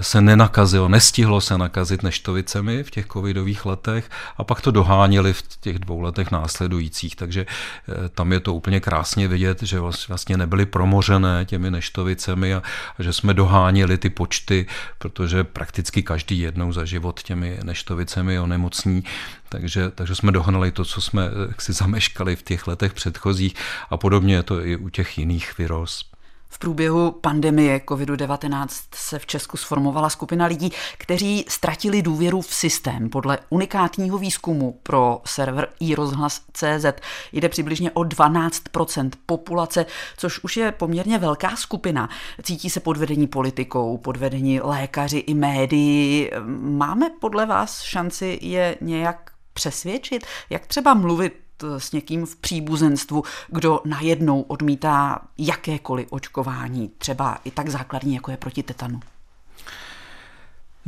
se 0.00 0.20
nenakazilo, 0.20 0.88
nestihlo 0.88 1.40
se 1.40 1.58
nakazit 1.58 2.02
neštovicemi 2.02 2.82
v 2.82 2.90
těch 2.90 3.06
covidových 3.06 3.66
letech 3.66 4.10
a 4.36 4.44
pak 4.44 4.60
to 4.60 4.70
doháněli 4.70 5.32
v 5.32 5.42
těch 5.60 5.78
dvou 5.78 6.00
letech 6.00 6.30
následujících, 6.30 7.16
takže 7.16 7.46
eh, 7.88 8.08
tam 8.08 8.32
je 8.32 8.40
to 8.40 8.54
úplně 8.54 8.80
krásně 8.80 9.28
vidět, 9.28 9.62
že 9.62 9.80
vlastně 9.80 10.36
nebyly 10.36 10.66
promořené 10.66 11.44
těmi 11.44 11.70
neštovicemi 11.70 12.54
a, 12.54 12.62
a 12.98 13.02
že 13.02 13.12
jsme 13.12 13.34
doháněli 13.34 13.98
ty 13.98 14.10
počty, 14.10 14.66
protože 14.98 15.44
prakticky 15.44 16.02
každý 16.02 16.38
jednou 16.38 16.72
za 16.72 16.84
život 16.84 17.22
těmi 17.22 17.58
neštovicemi 17.62 18.40
onemocní, 18.40 19.04
takže, 19.48 19.90
takže 19.90 20.14
jsme 20.14 20.32
dohnali 20.32 20.72
to, 20.72 20.84
co 20.84 21.00
jsme 21.00 21.26
eh, 21.26 21.54
si 21.58 21.72
zameškali 21.72 22.36
v 22.36 22.42
těch 22.42 22.66
letech 22.66 22.92
předchozích 22.92 23.54
a 23.90 23.96
podobně 23.96 24.34
je 24.34 24.42
to 24.42 24.66
i 24.66 24.76
u 24.76 24.88
těch 24.88 25.18
jiných 25.18 25.58
viroz. 25.58 26.15
V 26.48 26.58
průběhu 26.58 27.12
pandemie 27.12 27.78
COVID-19 27.78 28.66
se 28.94 29.18
v 29.18 29.26
Česku 29.26 29.56
sformovala 29.56 30.10
skupina 30.10 30.46
lidí, 30.46 30.72
kteří 30.98 31.44
ztratili 31.48 32.02
důvěru 32.02 32.40
v 32.40 32.54
systém. 32.54 33.10
Podle 33.10 33.38
unikátního 33.48 34.18
výzkumu 34.18 34.80
pro 34.82 35.20
server 35.24 35.68
iRozhlas.cz 35.80 36.86
jde 37.32 37.48
přibližně 37.48 37.90
o 37.90 38.00
12% 38.00 39.10
populace, 39.26 39.86
což 40.16 40.44
už 40.44 40.56
je 40.56 40.72
poměrně 40.72 41.18
velká 41.18 41.56
skupina. 41.56 42.08
Cítí 42.42 42.70
se 42.70 42.80
podvedení 42.80 43.26
politikou, 43.26 43.98
podvedení 43.98 44.60
lékaři 44.60 45.18
i 45.18 45.34
médií. 45.34 46.30
Máme 46.60 47.10
podle 47.20 47.46
vás 47.46 47.82
šanci 47.82 48.38
je 48.42 48.76
nějak 48.80 49.30
přesvědčit? 49.52 50.26
Jak 50.50 50.66
třeba 50.66 50.94
mluvit 50.94 51.45
s 51.78 51.92
někým 51.92 52.26
v 52.26 52.36
příbuzenstvu, 52.36 53.22
kdo 53.48 53.80
najednou 53.84 54.40
odmítá 54.40 55.20
jakékoliv 55.38 56.06
očkování, 56.10 56.90
třeba 56.98 57.38
i 57.44 57.50
tak 57.50 57.68
základní, 57.68 58.14
jako 58.14 58.30
je 58.30 58.36
proti 58.36 58.62
tetanu? 58.62 59.00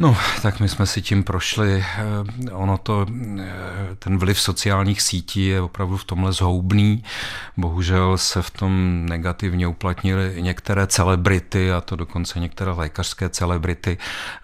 No, 0.00 0.16
tak 0.42 0.60
my 0.60 0.68
jsme 0.68 0.86
si 0.86 1.02
tím 1.02 1.24
prošli. 1.24 1.84
Eh, 1.98 2.50
ono 2.52 2.78
to, 2.78 3.06
eh, 3.38 3.96
ten 3.98 4.18
vliv 4.18 4.40
sociálních 4.40 5.02
sítí 5.02 5.46
je 5.46 5.60
opravdu 5.60 5.96
v 5.96 6.04
tomhle 6.04 6.32
zhoubný. 6.32 7.04
Bohužel 7.56 8.18
se 8.18 8.42
v 8.42 8.50
tom 8.50 9.02
negativně 9.06 9.66
uplatnily 9.66 10.36
některé 10.40 10.86
celebrity, 10.86 11.72
a 11.72 11.80
to 11.80 11.96
dokonce 11.96 12.40
některé 12.40 12.70
lékařské 12.70 13.28
celebrity. 13.28 13.98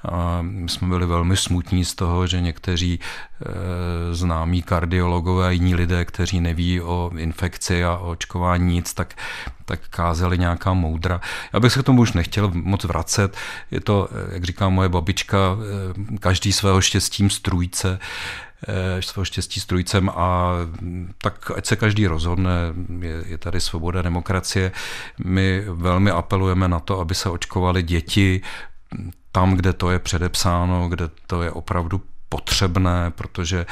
A 0.08 0.38
my 0.42 0.68
jsme 0.68 0.88
byli 0.88 1.06
velmi 1.06 1.36
smutní 1.36 1.84
z 1.84 1.94
toho, 1.94 2.26
že 2.26 2.40
někteří 2.40 3.00
eh, 3.00 4.14
známí 4.14 4.62
kardiologové 4.62 5.46
a 5.46 5.50
jiní 5.50 5.74
lidé, 5.74 6.04
kteří 6.04 6.40
neví 6.40 6.80
o 6.80 7.10
infekci 7.16 7.84
a 7.84 7.96
o 7.96 8.10
očkování 8.10 8.74
nic, 8.74 8.94
tak 8.94 9.14
tak 9.64 9.80
kázeli 9.88 10.38
nějaká 10.38 10.72
moudra. 10.72 11.20
Já 11.52 11.60
bych 11.60 11.72
se 11.72 11.80
k 11.80 11.86
tomu 11.86 12.02
už 12.02 12.12
nechtěl 12.12 12.50
moc 12.54 12.84
vracet. 12.84 13.36
Je 13.70 13.80
to, 13.80 14.08
jak 14.32 14.44
říká 14.44 14.68
moje 14.68 14.88
babička, 14.88 15.38
eh, 15.38 16.18
každý 16.18 16.52
svého 16.52 16.80
štěstím 16.80 17.30
strůjce 17.30 17.98
eh, 18.68 19.02
svého 19.02 19.24
štěstí 19.24 19.60
strujcem 19.60 20.08
a 20.08 20.52
tak 21.22 21.50
ať 21.56 21.66
se 21.66 21.76
každý 21.76 22.06
rozhodne, 22.06 22.52
je, 23.00 23.24
je 23.26 23.38
tady 23.38 23.60
svoboda 23.60 24.02
demokracie. 24.02 24.72
My 25.24 25.64
velmi 25.68 26.10
apelujeme 26.10 26.68
na 26.68 26.80
to, 26.80 27.00
aby 27.00 27.14
se 27.14 27.28
očkovali 27.28 27.82
děti, 27.82 28.40
tam, 29.32 29.54
kde 29.54 29.72
to 29.72 29.90
je 29.90 29.98
předepsáno, 29.98 30.88
kde 30.88 31.08
to 31.26 31.42
je 31.42 31.50
opravdu 31.50 32.02
potřebné, 32.34 33.10
protože 33.10 33.60
e, 33.60 33.66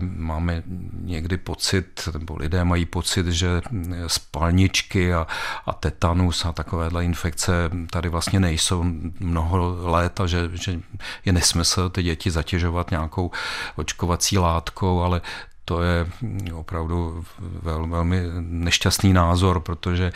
máme 0.00 0.62
někdy 1.00 1.36
pocit, 1.36 2.08
nebo 2.18 2.36
lidé 2.36 2.64
mají 2.64 2.86
pocit, 2.86 3.26
že 3.26 3.60
spalničky 4.06 5.14
a, 5.14 5.26
a 5.66 5.72
tetanus 5.72 6.44
a 6.44 6.52
takovéhle 6.52 7.04
infekce 7.04 7.70
tady 7.90 8.08
vlastně 8.08 8.40
nejsou 8.40 8.84
mnoho 9.20 9.90
let 9.90 10.20
a 10.20 10.26
že, 10.26 10.50
že 10.52 10.80
je 11.24 11.32
nesmysl 11.32 11.90
ty 11.90 12.02
děti 12.02 12.30
zatěžovat 12.30 12.90
nějakou 12.90 13.30
očkovací 13.76 14.38
látkou, 14.38 15.02
ale 15.02 15.20
to 15.64 15.82
je 15.82 16.06
opravdu 16.52 17.24
vel, 17.38 17.86
velmi 17.86 18.22
nešťastný 18.40 19.12
názor, 19.12 19.60
protože 19.60 20.12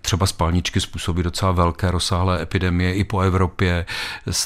třeba 0.00 0.26
spalničky 0.26 0.80
způsobí 0.80 1.22
docela 1.22 1.52
velké 1.52 1.90
rozsáhlé 1.90 2.42
epidemie 2.42 2.94
i 2.94 3.04
po 3.04 3.20
Evropě. 3.20 3.86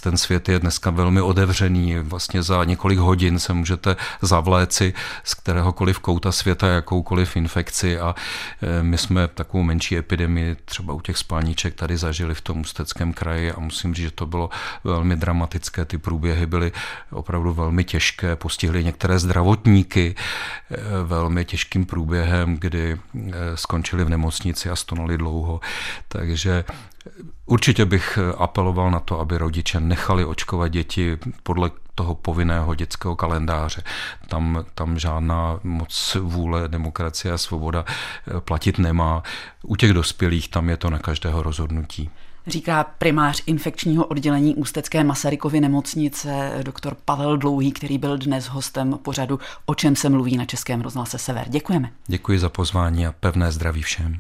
Ten 0.02 0.16
svět 0.16 0.48
je 0.48 0.58
dneska 0.58 0.90
velmi 0.90 1.20
otevřený. 1.20 1.98
Vlastně 1.98 2.42
za 2.42 2.64
několik 2.64 2.98
hodin 2.98 3.38
se 3.38 3.52
můžete 3.52 3.96
zavléci 4.22 4.94
z 5.24 5.34
kteréhokoliv 5.34 5.98
kouta 5.98 6.32
světa 6.32 6.66
jakoukoliv 6.66 7.36
infekci 7.36 7.98
a 7.98 8.14
e, 8.62 8.82
my 8.82 8.98
jsme 8.98 9.28
takovou 9.28 9.62
menší 9.62 9.96
epidemii 9.96 10.56
třeba 10.64 10.94
u 10.94 11.00
těch 11.00 11.16
spalniček 11.16 11.74
tady 11.74 11.96
zažili 11.96 12.34
v 12.34 12.40
tom 12.40 12.60
Ústeckém 12.60 13.12
kraji 13.12 13.52
a 13.52 13.60
musím 13.60 13.94
říct, 13.94 14.04
že 14.04 14.10
to 14.10 14.26
bylo 14.26 14.50
velmi 14.84 15.16
dramatické. 15.16 15.84
Ty 15.84 15.98
průběhy 15.98 16.46
byly 16.46 16.72
opravdu 17.10 17.52
velmi 17.52 17.84
těžké, 17.84 18.36
postihly 18.36 18.84
některé 18.84 19.18
zdravotníky 19.18 20.14
velmi 21.04 21.44
těžkým 21.44 21.87
průběhem, 21.87 22.56
kdy 22.56 22.92
e, 22.92 23.56
skončili 23.56 24.04
v 24.04 24.09
nemocnici 24.09 24.70
a 24.70 24.76
stonali 24.76 25.18
dlouho. 25.18 25.61
Takže 26.09 26.64
určitě 27.46 27.85
bych 27.85 28.18
apeloval 28.38 28.90
na 28.90 29.00
to, 29.00 29.20
aby 29.20 29.38
rodiče 29.38 29.80
nechali 29.80 30.24
očkovat 30.24 30.68
děti 30.68 31.18
podle 31.42 31.70
toho 31.94 32.14
povinného 32.14 32.74
dětského 32.74 33.16
kalendáře. 33.16 33.83
Tam, 34.28 34.64
tam 34.74 34.98
žádná 34.98 35.61
moc 35.62 36.16
vůle, 36.20 36.68
demokracie 36.68 37.33
a 37.33 37.38
svoboda 37.38 37.85
platit 38.38 38.78
nemá. 38.78 39.22
U 39.62 39.76
těch 39.76 39.92
dospělých 39.92 40.48
tam 40.48 40.68
je 40.68 40.76
to 40.76 40.90
na 40.90 40.98
každého 40.98 41.42
rozhodnutí 41.42 42.11
říká 42.46 42.85
primář 42.85 43.42
infekčního 43.46 44.05
oddělení 44.07 44.55
Ústecké 44.55 45.05
Masarykovy 45.05 45.61
nemocnice 45.61 46.53
doktor 46.62 46.96
Pavel 47.05 47.37
Dlouhý, 47.37 47.72
který 47.72 47.98
byl 47.98 48.18
dnes 48.18 48.46
hostem 48.46 48.98
pořadu 49.03 49.40
O 49.66 49.74
čem 49.74 49.96
se 49.96 50.09
mluví 50.09 50.37
na 50.37 50.44
Českém 50.44 50.81
rozhlase 50.81 51.18
Sever. 51.18 51.48
Děkujeme. 51.48 51.90
Děkuji 52.07 52.38
za 52.38 52.48
pozvání 52.48 53.07
a 53.07 53.12
pevné 53.12 53.53
zdraví 53.53 53.83
všem. 53.83 54.18